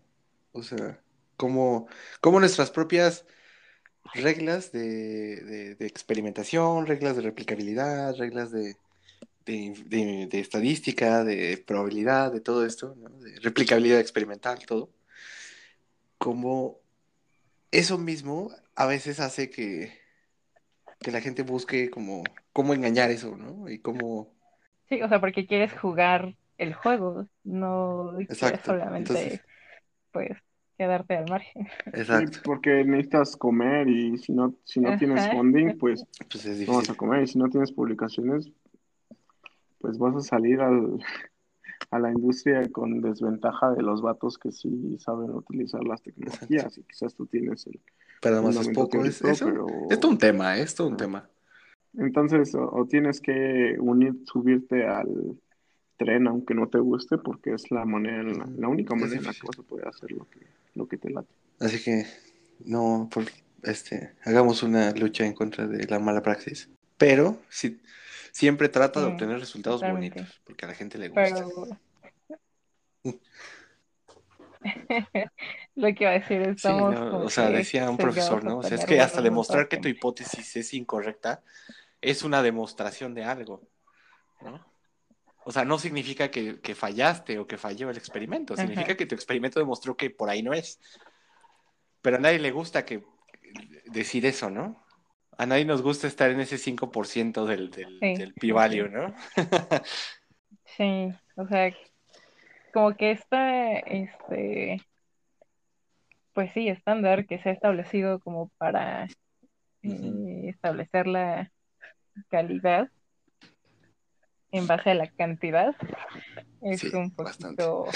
[0.52, 1.00] O sea,
[1.38, 1.88] cómo,
[2.22, 3.26] cómo nuestras propias
[4.14, 8.76] reglas de, de- de experimentación, reglas de replicabilidad, reglas de,
[9.46, 13.10] de- de- de estadística, de probabilidad, de todo esto, ¿no?
[13.20, 14.90] de replicabilidad experimental, todo,
[16.18, 16.80] como
[17.72, 19.94] eso mismo a veces hace que,
[21.00, 22.24] que la gente busque como
[22.54, 23.70] cómo engañar eso, ¿no?
[23.70, 24.34] Y cómo...
[24.90, 29.42] sí, o sea, porque quieres jugar el juego, no quieres solamente, Entonces,
[30.12, 30.38] pues,
[30.78, 31.68] quedarte al margen.
[31.86, 32.40] Sí, exacto.
[32.44, 36.90] porque necesitas comer y si no, si no tienes funding, pues Pues es no vas
[36.90, 38.52] a comer y si no tienes publicaciones,
[39.80, 41.00] pues vas a salir al,
[41.92, 46.84] a la industria con desventaja de los vatos que sí saben utilizar las tecnologías y
[46.84, 47.80] quizás tú tienes el
[48.22, 49.04] Para más es poco.
[49.06, 50.98] Es, eso, pero es todo un tema, es todo un Ah.
[50.98, 51.30] tema.
[51.98, 55.38] entonces o, o tienes que unir, subirte al
[55.98, 59.26] tren aunque no te guste porque es la manera, la, la única Es manera en
[59.26, 60.40] la que vas a poder hacer lo que,
[60.76, 61.28] lo que te late.
[61.60, 62.06] Así que
[62.66, 63.26] no, por,
[63.64, 66.70] este, hagamos una lucha en contra de la mala praxis.
[66.98, 67.82] Pero sí,
[68.32, 70.20] siempre trata de obtener resultados totalmente.
[70.20, 71.24] bonitos, porque a la gente le gusta.
[71.44, 71.80] Pero
[75.76, 78.60] lo que iba a decir, Sí, estamos no, como o sea, decía un profesor, ¿no?
[78.60, 81.44] O sea, es que hasta demostrar que tu hipótesis es incorrecta
[82.02, 83.68] es una demostración de algo,
[84.42, 84.66] ¿no?
[85.46, 88.98] O sea, no significa que, que fallaste o que falló el experimento, significa Ajá.
[88.98, 90.80] que tu experimento demostró que por ahí no es.
[92.02, 93.04] pero a nadie le gusta que
[93.86, 94.84] decir eso, ¿no?
[95.38, 99.16] A nadie nos gusta estar en ese 5% del, del, Sí, del p-value, ¿no?
[100.66, 101.74] Sí, o sea,
[102.74, 104.82] como que esta, este,
[106.34, 109.06] pues sí, estándar que se ha establecido como para
[109.84, 111.52] eh, establecer la
[112.30, 112.90] calidad
[114.52, 115.76] en base a la cantidad
[116.62, 117.92] es Sí, un poquito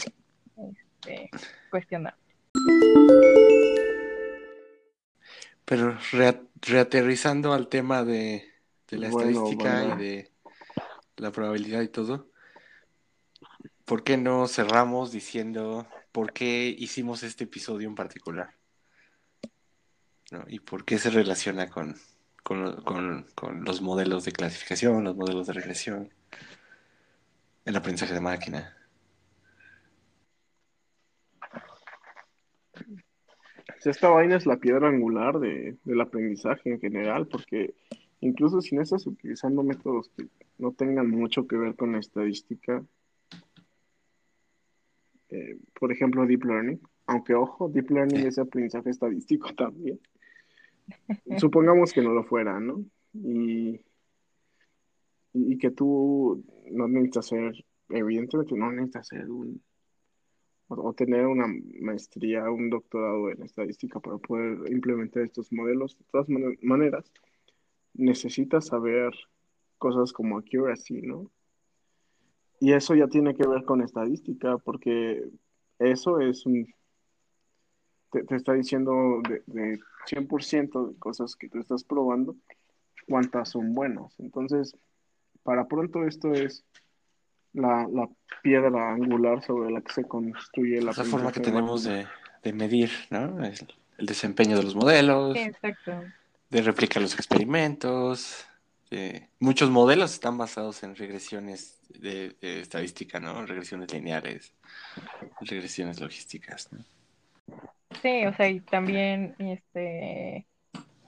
[0.57, 1.29] este,
[1.69, 2.19] cuestionable.
[5.65, 8.43] Pero rea- reaterrizando al tema de,
[8.89, 9.95] de la Bueno, estadística bueno.
[9.95, 10.31] y de
[11.17, 12.29] la probabilidad y todo,
[13.85, 18.55] ¿por qué no cerramos diciendo por qué hicimos este episodio en particular?
[20.47, 21.95] ¿Y por qué se relaciona con,
[22.43, 26.09] con, con- con los modelos de clasificación, los modelos de regresión,
[27.65, 28.75] el aprendizaje de máquina?
[33.67, 37.73] Pues esta vaina es la piedra angular de, del aprendizaje en general, porque
[38.21, 40.27] incluso si no estás utilizando métodos que
[40.57, 42.83] no tengan mucho que ver con la estadística,
[45.33, 49.99] eh, por ejemplo, Deep Learning, aunque ojo, Deep Learning es aprendizaje estadístico también.
[51.37, 52.85] Supongamos que no lo fuera, ¿no?
[53.13, 53.81] Y,
[55.33, 59.61] y que tú no necesitas ser, evidentemente no necesitas ser un,
[60.67, 61.47] o, tener una
[61.81, 65.97] maestría, un doctorado en estadística para poder implementar estos modelos.
[65.97, 67.11] De todas man- maneras,
[67.93, 69.13] necesitas saber
[69.79, 71.31] cosas como accuracy, ¿no?
[72.63, 75.21] Y eso ya tiene que ver con estadística, porque
[75.79, 76.73] eso es un,
[78.09, 82.37] te, te está diciendo de, de 100% de cosas que tú estás probando,
[83.05, 84.17] cuántas son buenas.
[84.17, 84.77] Entonces,
[85.43, 86.63] para pronto esto es
[87.51, 88.07] la, la
[88.41, 92.07] piedra angular sobre la que se construye el Es la forma que tenemos de,
[92.43, 93.43] de medir ¿no?
[93.43, 93.55] el,
[93.97, 96.01] el desempeño de los modelos, Sí, exacto.
[96.49, 98.47] de replicar los experimentos.
[98.93, 103.45] De- Muchos modelos están basados en regresiones de, estadística, ¿no?
[103.45, 104.53] Regresiones lineales,
[105.41, 106.83] regresiones logísticas, ¿no?
[108.01, 110.45] Sí, o sea, y también, este,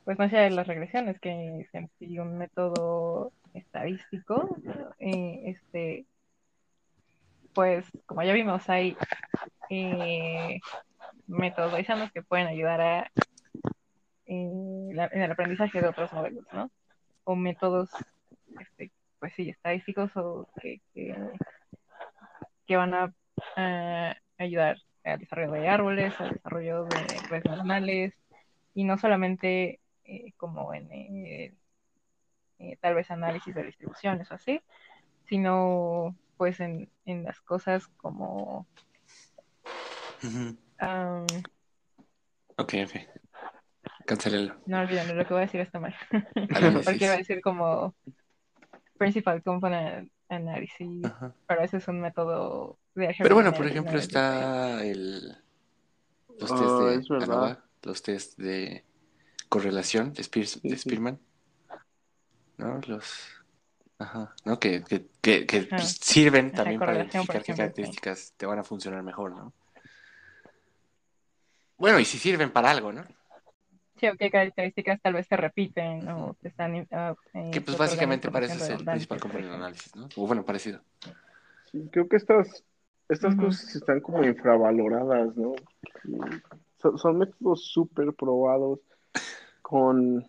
[0.03, 1.67] pues más allá de las regresiones, que
[1.99, 4.57] sigue un método estadístico,
[4.99, 6.05] eh, este,
[7.53, 8.97] pues como ya vimos, hay
[9.69, 10.59] eh,
[11.27, 11.73] métodos
[12.13, 13.11] que pueden ayudar a
[14.27, 14.49] eh,
[14.91, 16.69] en el aprendizaje de otros modelos, ¿no?
[17.25, 17.89] O métodos,
[18.59, 21.15] este, pues sí, estadísticos o que, que,
[22.65, 23.13] que van a,
[23.57, 26.97] a ayudar al desarrollo de árboles, al desarrollo de
[27.29, 28.13] redes neuronales,
[28.73, 31.53] y no solamente eh, como en eh,
[32.59, 34.61] eh, tal vez análisis de distribuciones o así,
[35.27, 38.67] sino pues en, en las cosas como
[40.77, 41.25] am,
[42.57, 43.24] Ok, ok.
[44.05, 44.55] Cancélalo.
[44.67, 45.95] no olviden lo que voy a decir está mal
[46.53, 46.85] Análisis.
[46.85, 47.95] porque iba a decir como
[48.97, 51.33] principal component analysis Ajá.
[51.47, 55.35] pero ese es un método de Pero bueno, por ejemplo, está el,
[56.39, 57.23] los test Ah, de es verdad.
[57.31, 58.83] ANOVA, los test de
[59.49, 60.81] correlación de, Spears- Sí, de sí.
[60.89, 61.19] Spearman,
[62.57, 62.79] ¿no?
[62.87, 63.27] Los,
[63.99, 64.59] ajá, ¿no?
[64.59, 65.67] Que, que, que, que, Ajá.
[65.71, 69.53] pues, sirven también para identificar qué características te van a funcionar mejor, ¿no?
[71.77, 73.03] Bueno, y si sirven para algo, ¿no?
[73.97, 77.75] Sí, o qué características tal vez se repiten o te están ah, eh, Que pues
[77.75, 79.65] otorgando básicamente eso es el principal componente de ejemplo.
[79.65, 80.07] análisis, ¿no?
[80.17, 80.81] O bueno, parecido.
[81.71, 82.63] Sí, creo que estas,
[83.09, 85.53] estas cosas están como infravaloradas, ¿no?
[86.81, 88.79] Son, son métodos súper probados
[89.61, 90.25] con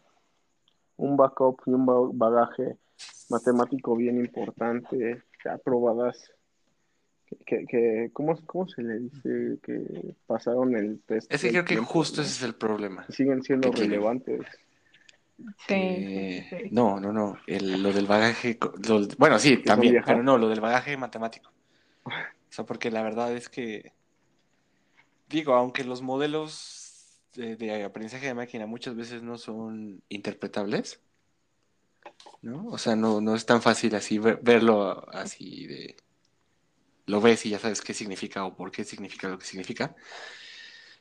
[0.97, 2.77] un backup y un ba- bagaje
[3.29, 6.33] matemático bien importante, ya probadas,
[7.27, 9.59] que, que, que- ¿cómo, cómo se le dice?
[9.63, 12.27] Que pasaron el test Ese del creo que justo ¿no?
[12.27, 13.05] ese es el problema.
[13.09, 14.41] Y siguen siendo que relevantes.
[15.39, 16.69] Sí, que- sí, sí.
[16.71, 17.37] No, no, no.
[17.47, 18.59] El- lo del bagaje.
[18.89, 21.51] lo- bueno, sí, también, pero no, lo del bagaje matemático.
[22.49, 23.93] O sea, porque la verdad es que.
[25.29, 31.01] Digo, aunque los modelos de, de aprendizaje de máquina muchas veces no son interpretables,
[32.41, 32.67] ¿no?
[32.69, 35.97] O sea, no, no es tan fácil así ver- verlo así de.
[37.07, 39.95] Lo ves y ya sabes qué significa o por qué significa lo que significa.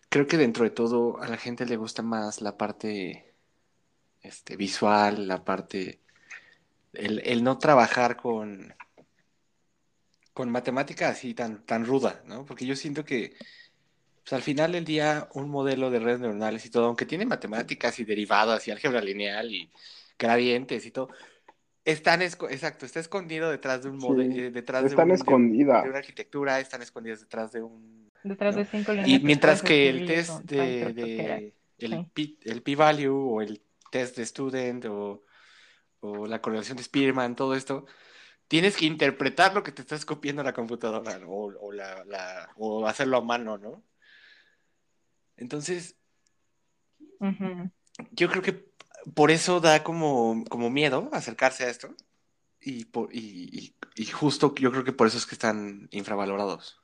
[0.10, 3.34] Creo que dentro de todo a la gente le gusta más la parte
[4.22, 6.00] este, visual, la parte,
[6.94, 8.74] el, el no trabajar con,
[10.34, 12.46] con matemática así tan, tan ruda, ¿no?
[12.46, 13.36] Porque yo siento que
[14.26, 18.00] pues, al final del día un modelo de redes neuronales y todo, aunque tiene matemáticas
[18.00, 19.72] y derivadas y álgebra lineal y
[20.20, 21.10] gradientes y todo,
[21.86, 25.30] están, exacto, está escondido detrás de un Sí, modelo, detrás están de, un- de un-
[25.30, 25.84] escondidas.
[25.84, 28.62] de una arquitectura, están escondidas detrás de un Detrás ¿no?
[28.64, 29.08] de cinco líneas.
[29.08, 32.10] Y mientras que el test de, el, Sí.
[32.14, 33.62] P, el p-value o el
[33.92, 35.22] test de student o,
[36.00, 37.86] o la correlación de Spearman, todo esto,
[38.48, 41.30] tienes que interpretar lo que te estás copiando a la computadora ¿no?
[41.30, 43.84] o, o la, la- o hacerlo a mano, ¿no?
[45.38, 45.98] Entonces,
[48.12, 48.66] yo creo que
[49.14, 51.90] por eso da como, como miedo acercarse a esto.
[52.62, 56.82] Y, por- y, y- y justo yo creo que por eso es que están infravalorados.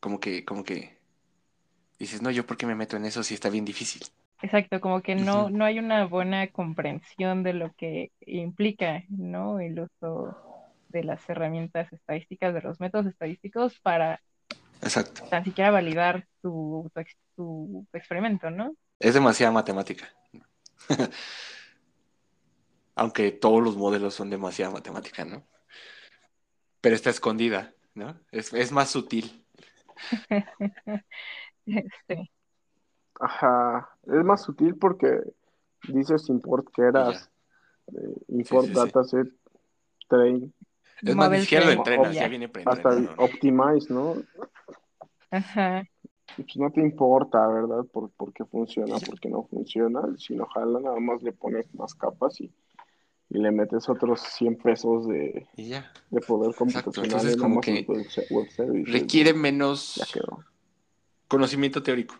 [0.00, 0.98] Como que, como que
[1.98, 4.02] dices, no, yo por qué me meto en eso si está bien difícil.
[4.42, 9.60] Exacto, como que no, no hay una buena comprensión de lo que implica, ¿no?
[9.60, 14.20] El uso de las herramientas estadísticas, de los métodos estadísticos para
[14.82, 15.22] Exacto.
[15.28, 16.90] tan siquiera validar tu,
[17.36, 18.74] tu- tu experimento, ¿no?
[18.98, 20.08] Es demasiada matemática.
[22.94, 25.46] Aunque todos los modelos son demasiada matemática, ¿no?
[26.80, 28.18] Pero está escondida, ¿no?
[28.30, 29.44] Es, es más sutil.
[32.08, 32.30] Sí.
[33.20, 35.20] Ajá, es más sutil porque
[35.88, 36.72] dices import y ya.
[36.76, 37.30] keras,
[37.88, 37.92] eh,
[38.28, 38.86] import Sí, sí, sí.
[38.86, 39.28] dataset,
[40.08, 40.54] train,
[41.02, 42.28] Es más, ni siquiera lo entrenas, ya.
[42.28, 44.16] viene hasta optimize, ¿no?
[45.30, 45.84] Ajá.
[46.36, 47.84] Y pues no te importa, ¿verdad?
[47.92, 50.00] Por, por qué funciona, por qué no funciona.
[50.16, 52.52] Si no jala, nada más le pones más capas y,
[53.30, 55.92] y le metes otros 100 pesos de, Y ya.
[56.10, 57.86] de poder Exacto, computacional entonces en como que
[58.50, 58.92] Services.
[58.92, 60.44] Requiere Ya menos quedó.
[61.28, 62.14] conocimiento teórico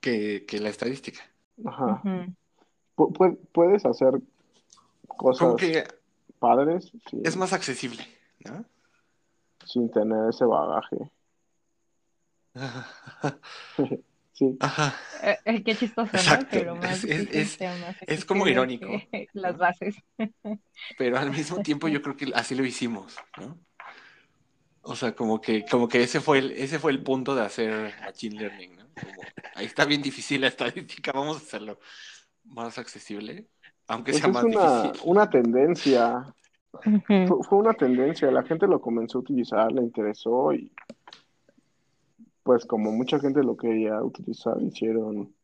[0.00, 1.20] que, que la estadística.
[1.64, 2.02] Ajá.
[2.04, 2.34] Ujú.
[2.96, 4.20] Pu- pu- puedes hacer
[5.06, 5.84] cosas que
[6.38, 6.92] padres
[7.22, 8.04] es más accesible,
[8.44, 8.64] ¿no?
[9.64, 10.96] sin tener ese bagaje.
[14.32, 14.58] Sí,
[15.22, 16.18] Eh, eh, qué chistoso, ¿no?
[16.18, 16.62] Exacto.
[16.62, 18.86] Lo más Es- es- más es como irónico,
[19.32, 19.96] las bases.
[20.98, 23.58] Pero al mismo tiempo yo creo que así lo hicimos, ¿no?
[24.82, 27.92] O sea, como que, como que ese fue el, ese fue el punto de hacer
[28.00, 28.88] machine learning, ¿no?
[28.96, 31.80] Como, ahí está bien difícil la estadística, vamos a hacerlo
[32.44, 33.48] más accesible,
[33.88, 35.00] aunque pues sea es más una, difícil.
[35.04, 36.34] una tendencia.
[37.48, 40.72] Fue una tendencia, la gente lo comenzó a utilizar, le interesó y
[42.46, 45.34] pues como mucha gente lo quería utilizar, hicieron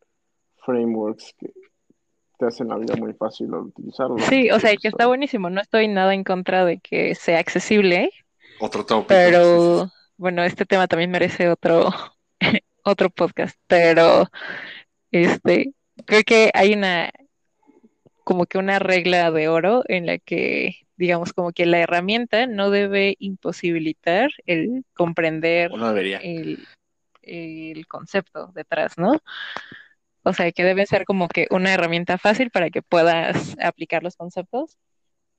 [0.64, 1.52] frameworks que
[2.38, 4.18] te hacen la vida muy fácil al utilizarlo.
[4.20, 5.50] Sí, o sea, que está buenísimo.
[5.50, 8.10] No estoy nada en contra de que sea accesible,
[8.60, 9.08] Otro tópico.
[9.08, 11.90] pero bueno, este tema también merece otro,
[12.84, 13.58] otro podcast.
[13.66, 14.28] Pero
[15.10, 15.72] este,
[16.04, 17.10] creo que hay una,
[18.22, 22.70] como que una regla de oro en la que, digamos, como que la herramienta no
[22.70, 26.18] debe imposibilitar el comprender no debería.
[26.18, 26.64] el,
[27.22, 29.18] el concepto detrás, ¿no?
[30.24, 34.16] O sea, que debe ser como que una herramienta fácil para que puedas aplicar los
[34.16, 34.78] conceptos,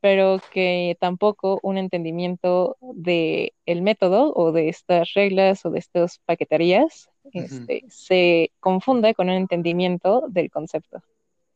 [0.01, 6.19] pero que tampoco un entendimiento de el método o de estas reglas o de estas
[6.25, 11.01] paqueterías este, se confunda con un entendimiento del concepto,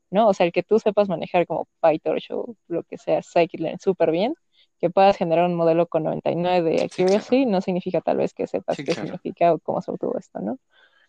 [0.09, 0.29] ¿no?
[0.29, 4.11] O sea, el que tú sepas manejar como PyTorch o lo que sea Scikit-learn súper
[4.11, 4.33] bien,
[4.79, 7.03] que puedas generar un modelo con 99 de Sí, claro.
[7.15, 9.07] accuracy, no significa tal vez que sepas Sí, qué claro.
[9.07, 10.57] significa o cómo se obtuvo esto, ¿no?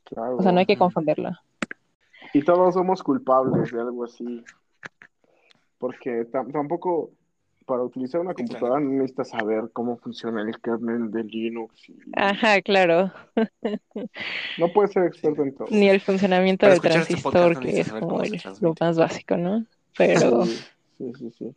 [0.05, 0.37] Claro.
[0.39, 0.81] O sea, no hay que Ujú.
[0.85, 1.31] confundirlo.
[2.33, 4.43] Y todos somos culpables de algo así.
[5.79, 7.11] Porque tam- tampoco
[7.66, 8.49] para utilizar una Sí, claro.
[8.49, 11.89] computadora no necesitas saber cómo funciona el kernel de Linux.
[11.90, 13.12] y- Ajá, claro.
[14.57, 15.69] No puedes ser experto en todo.
[15.70, 18.99] Ni el funcionamiento Para del este podcast transistor, no que es como el- lo más
[18.99, 19.66] básico, ¿no?
[19.97, 20.57] Pero Sí,
[20.97, 21.55] sí, sí, sí.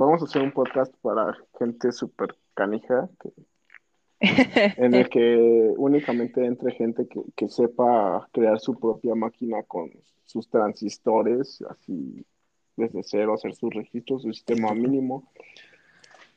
[0.00, 3.32] Vamos a hacer un podcast para gente súper canija, que-
[4.86, 9.90] en el que únicamente entre gente que, que sepa crear su propia máquina con
[10.24, 12.24] sus transistores, así
[12.76, 15.30] desde cero, hacer sus registros, su sistema mínimo.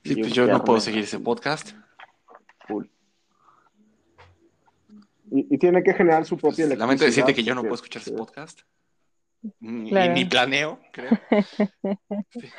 [0.03, 1.71] Sí, y pues yo no puedo seguir ese podcast.
[2.67, 2.85] full.
[5.31, 8.01] Y, y tiene que generar su Pues, propia lamento decirte que yo no puedo escuchar
[8.01, 8.59] ese pues, podcast.
[9.61, 10.13] Ni, Claro.
[10.13, 11.11] ni planeo, creo.
[12.29, 12.41] Sí.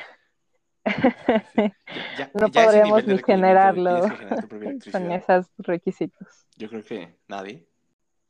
[2.19, 4.03] Ya, no ya de ni generarlo
[4.93, 6.47] con esos requisitos.
[6.57, 7.67] Yo creo que nadie.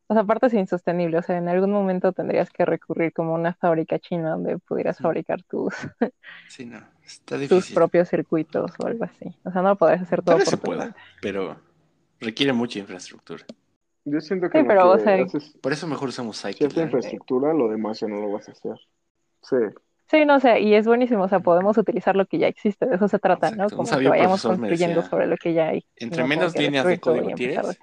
[0.07, 3.39] O sea, aparte es insostenible, o sea, en algún momento tendrías que recurrir como a
[3.39, 5.75] una fábrica china donde pudieras fabricar tus,
[6.49, 6.83] Sí, no.
[7.05, 9.27] Está tus propios circuitos o algo así.
[9.45, 10.99] O sea, no lo podrías hacer todo Tal vez por se tu pueda, cuenta.
[11.21, 11.61] pero
[12.21, 13.45] requiere mucha infraestructura.
[14.05, 16.81] Yo siento que Sí, lo pero, o que sea, haces Por eso mejor usamos cierta
[16.81, 16.83] Scikit-learn.
[16.83, 18.77] infraestructura, lo demás ya no lo vas a hacer.
[19.43, 19.57] Sí,
[20.11, 22.97] Sí, no sé, y es buenísimo, o sea, podemos utilizar lo que ya existe, de
[22.97, 23.65] eso se trata, ¿no?
[23.65, 23.77] Exacto.
[23.77, 25.87] Como que vayamos construyendo decía, sobre lo que ya hay.
[25.97, 27.79] entre no menos líneas de código tienes,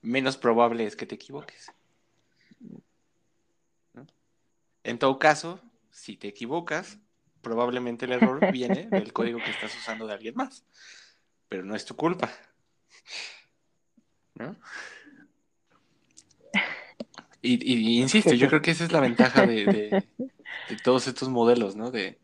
[0.00, 1.70] menos probable es que te equivoques.
[3.92, 4.06] ¿No?
[4.84, 5.60] En todo caso,
[5.90, 6.98] si te equivocas,
[7.42, 10.64] probablemente el error viene del código que estás usando de alguien más,
[11.50, 12.30] pero no es tu culpa.
[14.36, 14.56] ¿No?
[17.42, 20.04] Y, y- y insisto, yo creo que esa es la ventaja de, de-
[20.68, 21.90] de todos estos modelos, ¿no?
[21.90, 22.18] De,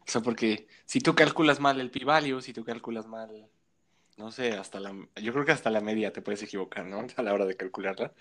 [0.00, 3.48] o sea, porque si tú calculas mal el p-value, si tú calculas mal,
[4.16, 7.06] no sé, hasta la, yo creo que hasta la media te puedes equivocar, ¿no?
[7.16, 8.12] A la hora de calcularla.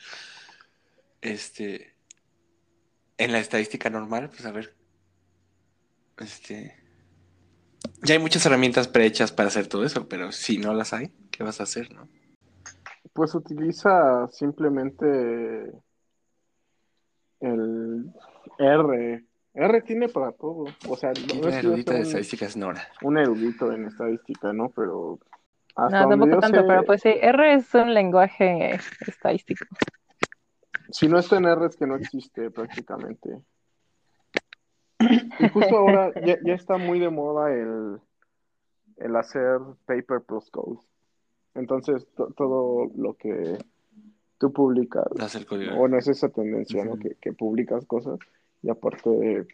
[1.22, 1.96] Este,
[3.18, 4.76] en la estadística normal, pues a ver,
[6.18, 6.76] este,
[8.04, 11.44] ya hay muchas herramientas prehechas para hacer todo eso, pero si no las hay, ¿qué
[11.44, 12.08] vas a hacer, no?
[13.14, 15.06] Pues utiliza simplemente
[17.40, 18.12] el
[18.60, 19.26] R.
[19.56, 20.66] R tiene para todo.
[20.88, 22.88] O sea, no yo erudita de un, estadística es Nora.
[23.02, 24.70] un erudito en estadística, ¿no?
[24.70, 25.20] Pero
[25.76, 28.78] hasta No, tampoco tanto, sé, pero pues sí, R es un lenguaje
[29.08, 29.66] estadístico.
[30.92, 33.40] si no está en R es que no existe prácticamente.
[35.40, 38.00] Y justo ahora ya, ya está muy de moda el,
[38.98, 40.80] el hacer paper plus code.
[41.54, 43.58] Entonces, to- todo lo que
[44.38, 45.06] tú publicas,
[45.48, 45.76] código.
[45.76, 46.98] bueno, es esa tendencia, ¿no?
[46.98, 48.20] Que, que publicas cosas
[48.66, 49.46] y aparte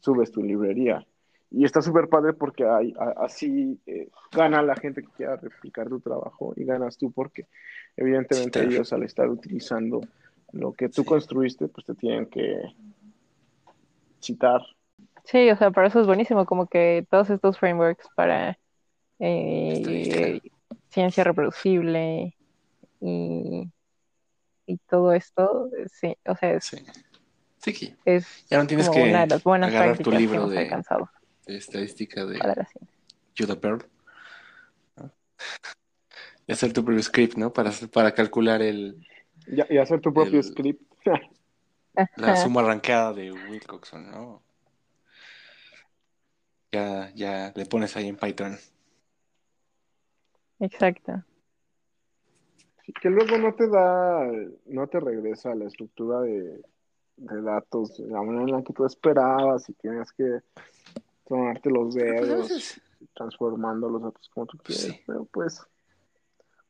[0.00, 1.04] subes tu librería.
[1.50, 5.88] Y está súper padre porque hay, a- así eh, gana la gente que quiera replicar
[5.88, 7.46] tu trabajo y ganas tú porque
[7.96, 10.00] evidentemente ellos al estar utilizando
[10.52, 11.08] lo que tú Sí.
[11.08, 12.62] construiste, pues te tienen que
[14.20, 14.62] citar.
[15.24, 18.58] Sí, o sea, para eso es buenísimo, como que todos estos frameworks para
[19.18, 20.40] eh,
[20.88, 22.36] ciencia reproducible
[23.00, 23.70] y,
[24.66, 26.76] y todo esto, sí, o sea, es, Sí.
[27.62, 30.48] Sí, que es Ya no tienes como que una de las buenas agarrar tu libro
[30.48, 31.10] de- alcanzado
[31.46, 32.38] de estadística de.
[33.36, 33.84] Judah Pearl.
[34.96, 35.10] ¿no?
[36.46, 37.52] Y hacer tu propio script, ¿no?
[37.52, 39.06] Para, para calcular el,
[39.46, 40.82] Y, y hacer tu propio El- script.
[42.16, 44.42] la suma arrancada de Wilcoxon, ¿no?
[46.72, 48.56] Ya, ya le pones ahí en Python.
[50.60, 51.24] Exacto.
[53.00, 54.26] que luego no te da,
[54.66, 56.60] no te regresa a la estructura de,
[57.20, 60.40] de datos de la manera en la que tú esperabas y tienes que
[61.26, 62.80] tronarte los pues, dedos
[63.14, 64.84] transformando los datos como tú quieres.
[64.84, 65.00] sí.
[65.06, 65.62] Pero pues,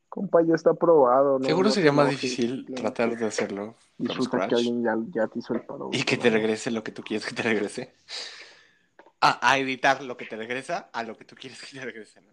[0.09, 1.39] compa, ya está probado.
[1.39, 1.45] ¿no?
[1.45, 5.55] Seguro No sería más difícil tratar de hacerlo Disfruta que alguien ya, ya te hizo
[5.55, 5.91] el paro.
[5.93, 7.95] y que te regrese lo que tú quieres que te regrese.
[9.21, 12.21] A, a editar lo que te regresa a lo que tú quieres que te regrese,
[12.23, 12.33] ¿no?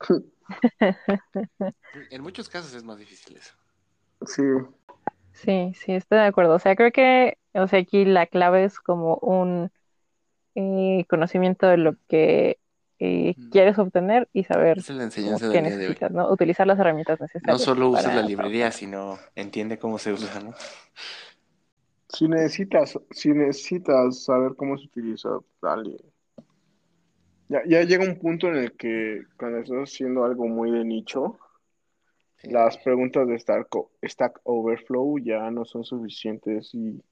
[2.10, 3.54] En muchos casos es más difícil eso.
[4.26, 4.42] Sí,
[5.44, 6.54] Sí, sí, estoy de acuerdo.
[6.56, 9.70] O sea, creo que, o sea, aquí la clave es como un
[10.56, 12.60] eh, conocimiento de lo que
[13.00, 13.50] eh, Mm.
[13.50, 15.98] quieres obtener y saber Esa es la como enseñanza qué del día de hoy.
[15.98, 16.30] necesitas, ¿no?
[16.32, 18.72] Utilizar las herramientas No necesarias solo usa para- la para librería, obtener.
[18.72, 20.54] sino entiende cómo se usa, ¿no?
[22.08, 25.30] si necesitas, si necesitas saber cómo se utiliza,
[25.62, 25.96] dale.
[27.48, 31.38] Ya, ya llega un punto en el que cuando estás haciendo algo muy de nicho.
[32.42, 33.68] Las preguntas de Stack,
[34.02, 37.02] Stack Overflow ya no son suficientes y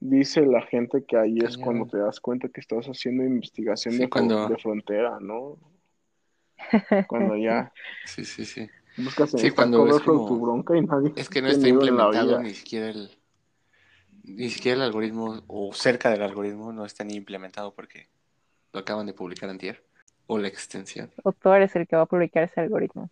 [0.00, 1.60] dice la gente que ahí es Cañón.
[1.62, 5.58] cuando te das cuenta que estás haciendo investigación Sí, de, cuando- de frontera, ¿no?
[7.08, 7.72] Cuando ya
[8.04, 8.68] Sí, sí, sí.
[8.96, 11.48] buscas en Sí, Stack cuando ves Overflow como- tu bronca y nadie Es que no
[11.48, 13.10] está implementado ni siquiera el
[14.22, 18.08] ni siquiera el algoritmo o cerca del algoritmo no está ni implementado porque
[18.72, 19.82] lo acaban de publicar antier
[20.26, 21.10] o la extensión.
[21.24, 23.10] O tú eres el que va a publicar ese algoritmo.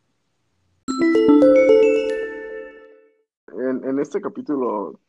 [3.59, 5.01] En, este capítulo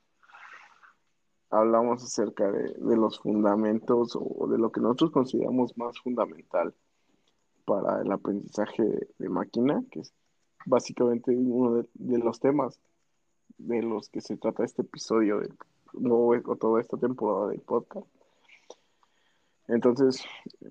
[1.50, 6.74] hablamos acerca de, los fundamentos o de lo que nosotros consideramos más fundamental
[7.66, 8.84] para el aprendizaje
[9.18, 10.14] de, máquina, que es
[10.66, 12.80] básicamente uno de, los temas
[13.58, 15.50] de los que se trata este episodio de,
[15.94, 18.08] no, o toda esta temporada del podcast.
[19.68, 20.24] Entonces,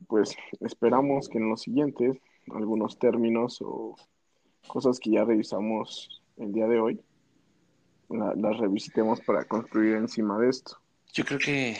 [0.09, 2.19] pues esperamos que en los siguientes
[2.51, 3.95] algunos términos o
[4.67, 7.01] cosas que ya revisamos el día de hoy
[8.11, 10.79] la- las revisitemos para construir encima de esto.
[11.13, 11.77] Yo creo que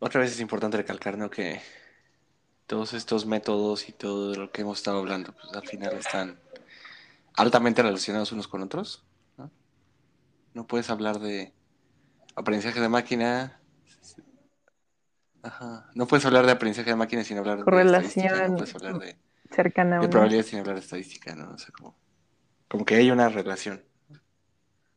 [0.00, 1.30] otra vez es importante recalcar, ¿no?
[1.30, 1.60] Que
[2.66, 6.38] todos estos métodos y todo lo que hemos estado hablando, pues al final están
[7.34, 9.04] altamente relacionados unos con otros,
[9.36, 9.50] ¿no?
[10.54, 11.52] No puedes hablar de
[12.34, 13.60] aprendizaje de máquina.
[15.42, 15.90] Ajá.
[15.94, 17.64] No puedes hablar de aprendizaje de máquina sin hablar de
[18.48, 19.16] no puedes hablar de,
[19.50, 20.10] Cercana a una.
[20.10, 21.52] probabilidad sin hablar de estadística, ¿no?
[21.52, 21.96] O sea, como,
[22.68, 23.82] como que hay una relación.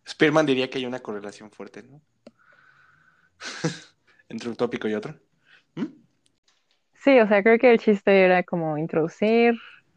[0.08, 2.02] Spearman diría que hay una correlación fuerte, ¿no?
[4.30, 5.16] Entre un tópico y otro.
[5.76, 5.86] ¿Mm?
[7.04, 9.56] Sí, o sea, creo que el chiste era como introducir,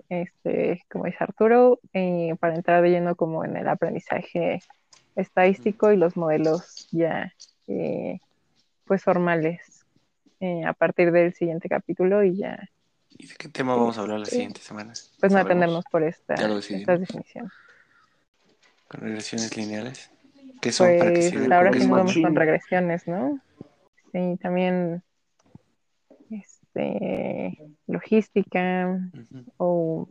[0.09, 4.61] este, como dice Arturo, eh, para entrar de lleno como en el aprendizaje
[5.17, 7.33] estadístico y los modelos ya,
[7.67, 8.21] eh,
[8.85, 9.85] pues formales,
[10.41, 12.69] eh, a partir del siguiente capítulo y ya,
[13.23, 14.93] ¿Y de qué tema vamos a hablar la Este, siguiente semana?
[15.21, 17.53] pues no atendernos por esta, estas definiciones.
[18.89, 20.11] Con regresiones lineales.
[20.61, 23.39] ¿Qué son para que Pues ahora sí vamos con regresiones, ¿no?
[24.11, 25.05] Sí, también
[26.31, 28.99] este, logística
[29.57, 30.09] o,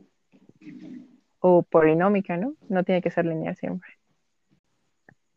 [1.42, 2.56] o polinómica, ¿no?
[2.70, 3.90] No tiene que ser lineal siempre.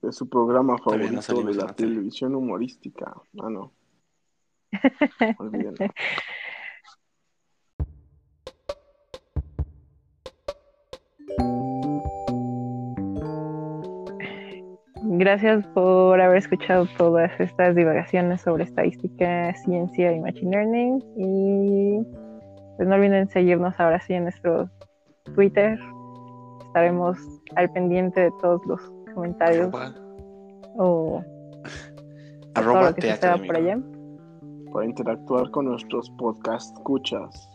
[0.00, 1.88] Es su programa no favorito de la la tele.
[1.90, 3.14] televisión humorística.
[3.42, 3.72] Ah, no.
[15.16, 21.04] Gracias por haber escuchado todas estas divagaciones sobre estadística, ciencia y machine learning.
[21.16, 22.00] Y
[22.76, 24.68] pues no olviden seguirnos ahora sí en nuestro
[25.36, 25.78] Twitter.
[26.66, 27.16] Estaremos
[27.54, 28.80] al pendiente de todos los
[29.14, 29.94] comentarios Arroba,
[30.78, 31.22] o
[32.54, 33.78] todo arroba lo que de por allá.
[34.72, 37.53] Para interactuar con nuestros podcast escuchas.